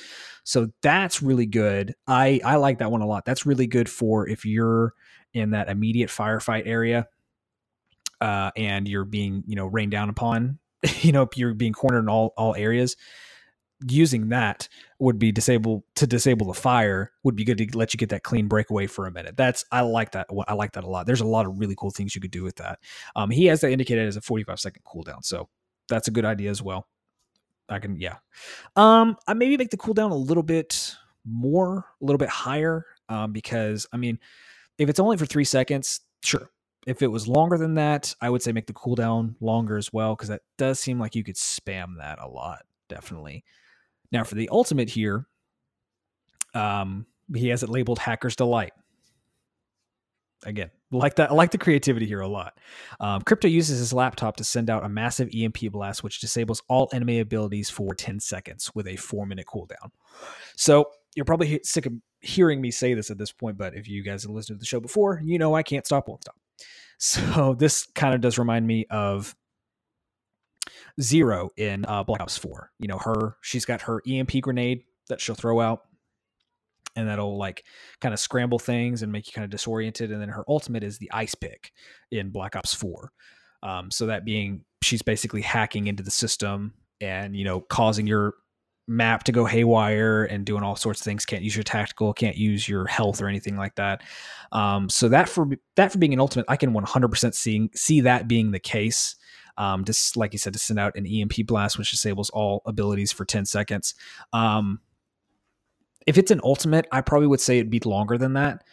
So 0.44 0.68
that's 0.82 1.22
really 1.22 1.46
good. 1.46 1.94
I, 2.06 2.40
I 2.44 2.56
like 2.56 2.78
that 2.78 2.90
one 2.90 3.00
a 3.00 3.06
lot. 3.06 3.24
That's 3.24 3.46
really 3.46 3.66
good 3.66 3.88
for 3.88 4.28
if 4.28 4.44
you're 4.44 4.92
in 5.32 5.50
that 5.50 5.70
immediate 5.70 6.10
firefight 6.10 6.64
area 6.66 7.06
uh, 8.20 8.50
and 8.54 8.86
you're 8.86 9.04
being, 9.04 9.42
you 9.46 9.56
know, 9.56 9.66
rained 9.66 9.92
down 9.92 10.10
upon. 10.10 10.58
you 11.00 11.12
know, 11.12 11.26
you're 11.34 11.54
being 11.54 11.72
cornered 11.72 12.00
in 12.00 12.08
all, 12.10 12.34
all 12.36 12.54
areas 12.54 12.94
using 13.86 14.30
that 14.30 14.68
would 14.98 15.18
be 15.18 15.32
disable 15.32 15.84
to 15.94 16.06
disable 16.06 16.46
the 16.46 16.54
fire 16.54 17.12
would 17.22 17.36
be 17.36 17.44
good 17.44 17.58
to 17.58 17.66
let 17.76 17.92
you 17.92 17.98
get 17.98 18.08
that 18.08 18.22
clean 18.22 18.48
breakaway 18.48 18.86
for 18.86 19.06
a 19.06 19.10
minute. 19.10 19.36
That's 19.36 19.64
I 19.70 19.82
like 19.82 20.12
that. 20.12 20.28
I 20.48 20.54
like 20.54 20.72
that 20.72 20.84
a 20.84 20.88
lot. 20.88 21.06
There's 21.06 21.20
a 21.20 21.26
lot 21.26 21.46
of 21.46 21.58
really 21.58 21.74
cool 21.76 21.90
things 21.90 22.14
you 22.14 22.20
could 22.20 22.30
do 22.30 22.42
with 22.42 22.56
that. 22.56 22.78
Um, 23.14 23.30
he 23.30 23.46
has 23.46 23.60
that 23.60 23.70
indicated 23.70 24.08
as 24.08 24.16
a 24.16 24.20
45 24.20 24.58
second 24.60 24.82
cooldown, 24.84 25.24
so 25.24 25.48
that's 25.88 26.08
a 26.08 26.10
good 26.10 26.24
idea 26.24 26.50
as 26.50 26.62
well. 26.62 26.86
I 27.68 27.78
can 27.78 27.98
yeah. 27.98 28.16
Um, 28.76 29.16
I 29.26 29.34
maybe 29.34 29.56
make 29.56 29.70
the 29.70 29.76
cooldown 29.76 30.10
a 30.10 30.14
little 30.14 30.42
bit 30.42 30.94
more, 31.24 31.84
a 32.00 32.04
little 32.04 32.18
bit 32.18 32.28
higher, 32.28 32.86
um, 33.08 33.32
because 33.32 33.86
I 33.92 33.96
mean, 33.96 34.18
if 34.78 34.88
it's 34.88 35.00
only 35.00 35.16
for 35.16 35.26
three 35.26 35.44
seconds, 35.44 36.00
sure, 36.22 36.50
if 36.86 37.02
it 37.02 37.08
was 37.08 37.26
longer 37.26 37.58
than 37.58 37.74
that, 37.74 38.14
I 38.20 38.30
would 38.30 38.42
say 38.42 38.52
make 38.52 38.66
the 38.66 38.72
cooldown 38.72 39.34
longer 39.40 39.76
as 39.76 39.92
well, 39.92 40.14
because 40.14 40.28
that 40.28 40.42
does 40.56 40.78
seem 40.78 41.00
like 41.00 41.14
you 41.14 41.24
could 41.24 41.34
spam 41.34 41.98
that 41.98 42.20
a 42.20 42.28
lot, 42.28 42.62
definitely. 42.88 43.44
Now 44.16 44.24
for 44.24 44.34
the 44.34 44.48
ultimate 44.50 44.88
here, 44.88 45.26
um, 46.54 47.04
he 47.34 47.48
has 47.48 47.62
it 47.62 47.68
labeled 47.68 47.98
Hacker's 47.98 48.34
Delight. 48.34 48.72
Again, 50.46 50.70
like 50.90 51.16
that, 51.16 51.30
I 51.30 51.34
like 51.34 51.50
the 51.50 51.58
creativity 51.58 52.06
here 52.06 52.22
a 52.22 52.26
lot. 52.28 52.58
Um, 52.98 53.20
Crypto 53.20 53.46
uses 53.46 53.78
his 53.78 53.92
laptop 53.92 54.36
to 54.36 54.44
send 54.44 54.70
out 54.70 54.86
a 54.86 54.88
massive 54.88 55.28
EMP 55.34 55.70
blast, 55.70 56.02
which 56.02 56.18
disables 56.18 56.62
all 56.66 56.88
enemy 56.94 57.20
abilities 57.20 57.68
for 57.68 57.94
10 57.94 58.18
seconds 58.20 58.70
with 58.74 58.86
a 58.86 58.96
four 58.96 59.26
minute 59.26 59.44
cooldown. 59.46 59.90
So 60.56 60.86
you're 61.14 61.26
probably 61.26 61.48
he- 61.48 61.60
sick 61.62 61.84
of 61.84 61.92
hearing 62.20 62.62
me 62.62 62.70
say 62.70 62.94
this 62.94 63.10
at 63.10 63.18
this 63.18 63.32
point, 63.32 63.58
but 63.58 63.74
if 63.76 63.86
you 63.86 64.02
guys 64.02 64.22
have 64.22 64.32
listened 64.32 64.56
to 64.56 64.60
the 64.60 64.66
show 64.66 64.80
before, 64.80 65.20
you 65.22 65.38
know 65.38 65.54
I 65.54 65.62
can't 65.62 65.84
stop, 65.84 66.08
won't 66.08 66.22
stop. 66.22 66.36
So 66.98 67.54
this 67.58 67.86
kind 67.94 68.14
of 68.14 68.22
does 68.22 68.38
remind 68.38 68.66
me 68.66 68.86
of 68.88 69.36
Zero 71.00 71.50
in 71.56 71.84
uh, 71.86 72.02
Black 72.04 72.20
Ops 72.20 72.38
4. 72.38 72.70
You 72.78 72.88
know, 72.88 72.98
her, 72.98 73.36
she's 73.42 73.64
got 73.64 73.82
her 73.82 74.02
EMP 74.08 74.40
grenade 74.40 74.84
that 75.08 75.20
she'll 75.20 75.34
throw 75.34 75.60
out 75.60 75.82
and 76.96 77.08
that'll 77.08 77.36
like 77.36 77.64
kind 78.00 78.14
of 78.14 78.20
scramble 78.20 78.58
things 78.58 79.02
and 79.02 79.12
make 79.12 79.26
you 79.26 79.32
kind 79.32 79.44
of 79.44 79.50
disoriented. 79.50 80.10
And 80.10 80.20
then 80.20 80.30
her 80.30 80.44
ultimate 80.48 80.82
is 80.82 80.98
the 80.98 81.10
ice 81.12 81.34
pick 81.34 81.72
in 82.10 82.30
Black 82.30 82.56
Ops 82.56 82.74
4. 82.74 83.12
Um, 83.62 83.90
so 83.90 84.06
that 84.06 84.24
being, 84.24 84.64
she's 84.82 85.02
basically 85.02 85.42
hacking 85.42 85.86
into 85.86 86.02
the 86.02 86.10
system 86.10 86.74
and, 87.00 87.36
you 87.36 87.44
know, 87.44 87.60
causing 87.60 88.06
your 88.06 88.34
map 88.88 89.24
to 89.24 89.32
go 89.32 89.44
haywire 89.44 90.24
and 90.24 90.44
doing 90.44 90.62
all 90.62 90.76
sorts 90.76 91.00
of 91.00 91.04
things. 91.04 91.24
Can't 91.24 91.42
use 91.42 91.56
your 91.56 91.64
tactical, 91.64 92.12
can't 92.12 92.36
use 92.36 92.68
your 92.68 92.86
health 92.86 93.20
or 93.20 93.28
anything 93.28 93.56
like 93.56 93.74
that. 93.76 94.02
Um, 94.52 94.88
so 94.88 95.08
that 95.08 95.28
for 95.28 95.48
that 95.76 95.92
for 95.92 95.98
being 95.98 96.14
an 96.14 96.20
ultimate, 96.20 96.46
I 96.48 96.56
can 96.56 96.72
100% 96.72 97.34
see 97.34 97.70
see 97.74 98.00
that 98.02 98.28
being 98.28 98.52
the 98.52 98.60
case. 98.60 99.16
Um, 99.58 99.84
just 99.84 100.16
like 100.16 100.32
you 100.32 100.38
said, 100.38 100.52
to 100.52 100.58
send 100.58 100.78
out 100.78 100.96
an 100.96 101.06
EMP 101.06 101.46
blast, 101.46 101.78
which 101.78 101.90
disables 101.90 102.30
all 102.30 102.62
abilities 102.66 103.12
for 103.12 103.24
10 103.24 103.46
seconds. 103.46 103.94
Um, 104.32 104.80
if 106.06 106.18
it's 106.18 106.30
an 106.30 106.40
ultimate, 106.44 106.86
I 106.92 107.00
probably 107.00 107.26
would 107.26 107.40
say 107.40 107.58
it'd 107.58 107.70
be 107.70 107.80
longer 107.80 108.16
than 108.16 108.34
that, 108.34 108.64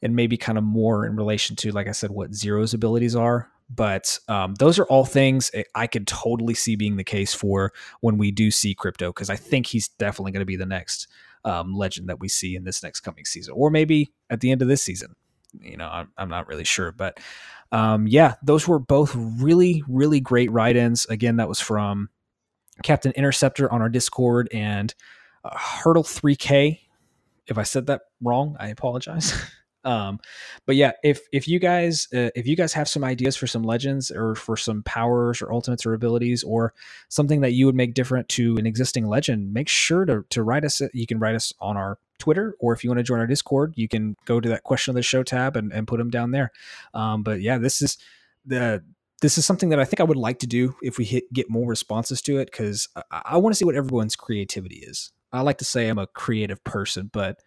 and 0.00 0.14
maybe 0.14 0.36
kind 0.36 0.58
of 0.58 0.64
more 0.64 1.06
in 1.06 1.16
relation 1.16 1.56
to, 1.56 1.72
like 1.72 1.88
I 1.88 1.92
said, 1.92 2.10
what 2.10 2.34
Zero's 2.34 2.74
abilities 2.74 3.16
are. 3.16 3.50
But 3.70 4.18
um, 4.28 4.54
those 4.54 4.78
are 4.78 4.84
all 4.84 5.04
things 5.04 5.50
I 5.74 5.86
could 5.86 6.06
totally 6.06 6.54
see 6.54 6.74
being 6.74 6.96
the 6.96 7.04
case 7.04 7.34
for 7.34 7.72
when 8.00 8.16
we 8.16 8.30
do 8.30 8.50
see 8.50 8.74
crypto, 8.74 9.10
because 9.10 9.28
I 9.28 9.36
think 9.36 9.66
he's 9.66 9.88
definitely 9.88 10.32
going 10.32 10.40
to 10.40 10.46
be 10.46 10.56
the 10.56 10.64
next 10.64 11.08
um, 11.44 11.74
legend 11.74 12.08
that 12.08 12.20
we 12.20 12.28
see 12.28 12.56
in 12.56 12.64
this 12.64 12.82
next 12.82 13.00
coming 13.00 13.24
season, 13.24 13.54
or 13.56 13.70
maybe 13.70 14.12
at 14.30 14.40
the 14.40 14.50
end 14.50 14.62
of 14.62 14.68
this 14.68 14.82
season. 14.82 15.14
You 15.62 15.76
know, 15.76 15.88
I'm, 15.88 16.10
I'm 16.16 16.28
not 16.28 16.48
really 16.48 16.64
sure, 16.64 16.92
but 16.92 17.18
um, 17.72 18.06
yeah, 18.06 18.34
those 18.42 18.66
were 18.66 18.78
both 18.78 19.14
really, 19.14 19.82
really 19.88 20.20
great 20.20 20.50
write 20.50 20.76
ins. 20.76 21.06
Again, 21.06 21.36
that 21.36 21.48
was 21.48 21.60
from 21.60 22.08
Captain 22.82 23.12
Interceptor 23.12 23.70
on 23.70 23.82
our 23.82 23.88
Discord 23.88 24.48
and 24.52 24.94
uh, 25.44 25.56
Hurdle 25.56 26.04
3K. 26.04 26.80
If 27.46 27.58
I 27.58 27.62
said 27.62 27.86
that 27.86 28.02
wrong, 28.22 28.56
I 28.58 28.68
apologize. 28.68 29.34
um, 29.84 30.20
but 30.66 30.76
yeah, 30.76 30.92
if 31.02 31.20
if 31.32 31.48
you 31.48 31.58
guys 31.58 32.08
uh, 32.14 32.30
if 32.34 32.46
you 32.46 32.56
guys 32.56 32.72
have 32.74 32.88
some 32.88 33.04
ideas 33.04 33.36
for 33.36 33.46
some 33.46 33.62
legends 33.62 34.10
or 34.10 34.34
for 34.34 34.56
some 34.56 34.82
powers 34.82 35.40
or 35.42 35.52
ultimates 35.52 35.86
or 35.86 35.94
abilities 35.94 36.42
or 36.42 36.74
something 37.08 37.40
that 37.40 37.52
you 37.52 37.66
would 37.66 37.74
make 37.74 37.94
different 37.94 38.28
to 38.30 38.56
an 38.56 38.66
existing 38.66 39.06
legend, 39.06 39.52
make 39.52 39.68
sure 39.68 40.04
to 40.04 40.24
to 40.30 40.42
write 40.42 40.64
us. 40.64 40.82
You 40.92 41.06
can 41.06 41.18
write 41.18 41.34
us 41.34 41.52
on 41.60 41.76
our 41.76 41.98
Twitter, 42.18 42.54
or 42.58 42.72
if 42.72 42.84
you 42.84 42.90
want 42.90 42.98
to 42.98 43.04
join 43.04 43.20
our 43.20 43.26
Discord, 43.26 43.74
you 43.76 43.88
can 43.88 44.16
go 44.24 44.40
to 44.40 44.48
that 44.48 44.64
question 44.64 44.92
of 44.92 44.96
the 44.96 45.02
show 45.02 45.22
tab 45.22 45.56
and, 45.56 45.72
and 45.72 45.86
put 45.86 45.98
them 45.98 46.10
down 46.10 46.30
there. 46.30 46.52
Um, 46.94 47.22
but 47.22 47.40
yeah, 47.40 47.58
this 47.58 47.82
is 47.82 47.98
the 48.44 48.82
this 49.20 49.36
is 49.36 49.44
something 49.44 49.70
that 49.70 49.80
I 49.80 49.84
think 49.84 50.00
I 50.00 50.04
would 50.04 50.16
like 50.16 50.38
to 50.40 50.46
do 50.46 50.76
if 50.80 50.96
we 50.96 51.04
hit, 51.04 51.32
get 51.32 51.50
more 51.50 51.68
responses 51.68 52.22
to 52.22 52.38
it 52.38 52.50
because 52.50 52.88
I, 53.10 53.22
I 53.24 53.36
want 53.38 53.52
to 53.52 53.58
see 53.58 53.64
what 53.64 53.74
everyone's 53.74 54.16
creativity 54.16 54.76
is. 54.76 55.12
I 55.32 55.40
like 55.40 55.58
to 55.58 55.64
say 55.64 55.88
I'm 55.88 55.98
a 55.98 56.06
creative 56.06 56.62
person, 56.64 57.10
but 57.12 57.40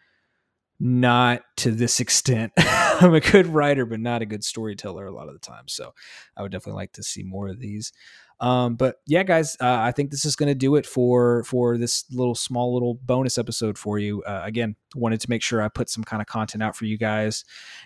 not 0.83 1.43
to 1.57 1.69
this 1.69 1.99
extent. 1.99 2.51
I'm 2.57 3.13
a 3.13 3.19
good 3.19 3.45
writer, 3.45 3.85
but 3.85 3.99
not 3.99 4.23
a 4.23 4.25
good 4.25 4.43
storyteller 4.43 5.05
a 5.05 5.13
lot 5.13 5.27
of 5.27 5.33
the 5.33 5.39
time. 5.39 5.67
So 5.67 5.93
I 6.35 6.41
would 6.41 6.51
definitely 6.51 6.79
like 6.79 6.93
to 6.93 7.03
see 7.03 7.21
more 7.21 7.49
of 7.49 7.59
these. 7.59 7.93
Um, 8.39 8.75
but 8.77 8.95
yeah, 9.05 9.21
guys, 9.21 9.55
uh, 9.61 9.77
I 9.79 9.91
think 9.91 10.09
this 10.09 10.25
is 10.25 10.35
going 10.35 10.49
to 10.49 10.55
do 10.55 10.75
it 10.75 10.87
for 10.87 11.43
for 11.43 11.77
this 11.77 12.05
little 12.11 12.33
small 12.33 12.73
little 12.73 12.95
bonus 12.95 13.37
episode 13.37 13.77
for 13.77 13.99
you. 13.99 14.23
Uh, 14.23 14.41
again, 14.43 14.75
wanted 14.95 15.21
to 15.21 15.29
make 15.29 15.43
sure 15.43 15.61
I 15.61 15.67
put 15.67 15.87
some 15.87 16.03
kind 16.03 16.19
of 16.19 16.27
content 16.27 16.63
out 16.63 16.75
for 16.75 16.85
you 16.85 16.97
guys, 16.97 17.45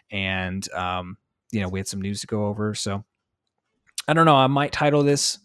and 0.10 0.65
um, 0.71 1.17
you 1.51 1.60
know 1.60 1.67
we 1.67 1.79
had 1.79 1.89
some 1.89 2.01
news 2.01 2.21
to 2.21 2.27
go 2.27 2.45
over. 2.45 2.73
So 2.73 3.03
I 4.08 4.13
don't 4.13 4.25
know. 4.25 4.38
I 4.38 4.47
might 4.47 4.71
title 4.71 5.03
this 5.03 5.39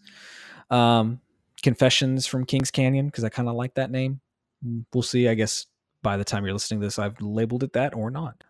um, 0.69 1.19
"Confessions 1.61 2.25
from 2.25 2.45
Kings 2.45 2.71
Canyon" 2.71 3.07
because 3.07 3.25
I 3.25 3.29
kind 3.29 3.49
of 3.49 3.55
like 3.55 3.73
that 3.73 3.91
name. 3.91 4.21
Mm, 4.65 4.85
we'll 4.93 5.03
see. 5.03 5.27
I 5.27 5.33
guess 5.33 5.65
by 6.01 6.17
the 6.17 6.23
time 6.23 6.43
you're 6.43 6.53
listening 6.53 6.79
to 6.81 6.87
this, 6.87 6.99
I've 6.99 7.19
labeled 7.21 7.63
it 7.63 7.73
that 7.73 7.93
or 7.95 8.11
not. 8.11 8.43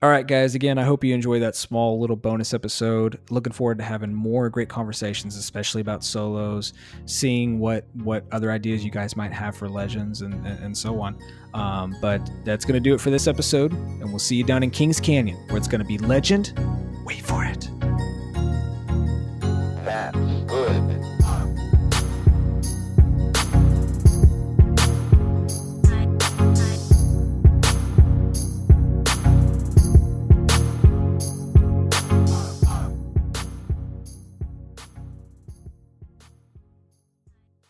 All 0.00 0.08
right, 0.08 0.24
guys, 0.24 0.54
again, 0.54 0.78
I 0.78 0.84
hope 0.84 1.02
you 1.02 1.12
enjoy 1.12 1.40
that 1.40 1.56
small 1.56 1.98
little 1.98 2.14
bonus 2.14 2.54
episode. 2.54 3.18
Looking 3.30 3.52
forward 3.52 3.78
to 3.78 3.84
having 3.84 4.14
more 4.14 4.48
great 4.48 4.68
conversations, 4.68 5.36
especially 5.36 5.80
about 5.80 6.04
solos, 6.04 6.72
seeing 7.04 7.58
what 7.58 7.84
what 7.94 8.24
other 8.30 8.52
ideas 8.52 8.84
you 8.84 8.92
guys 8.92 9.16
might 9.16 9.32
have 9.32 9.56
for 9.56 9.68
legends 9.68 10.22
and, 10.22 10.34
and, 10.46 10.64
and 10.64 10.78
so 10.78 11.00
on. 11.00 11.18
Um, 11.52 11.96
but 12.00 12.30
that's 12.44 12.64
going 12.64 12.80
to 12.80 12.88
do 12.88 12.94
it 12.94 13.00
for 13.00 13.10
this 13.10 13.26
episode, 13.26 13.72
and 13.72 14.04
we'll 14.04 14.20
see 14.20 14.36
you 14.36 14.44
down 14.44 14.62
in 14.62 14.70
Kings 14.70 15.00
Canyon, 15.00 15.36
where 15.48 15.56
it's 15.56 15.66
going 15.66 15.80
to 15.80 15.84
be 15.84 15.98
legend. 15.98 16.52
Wait 17.04 17.22
for 17.22 17.44
it. 17.44 17.68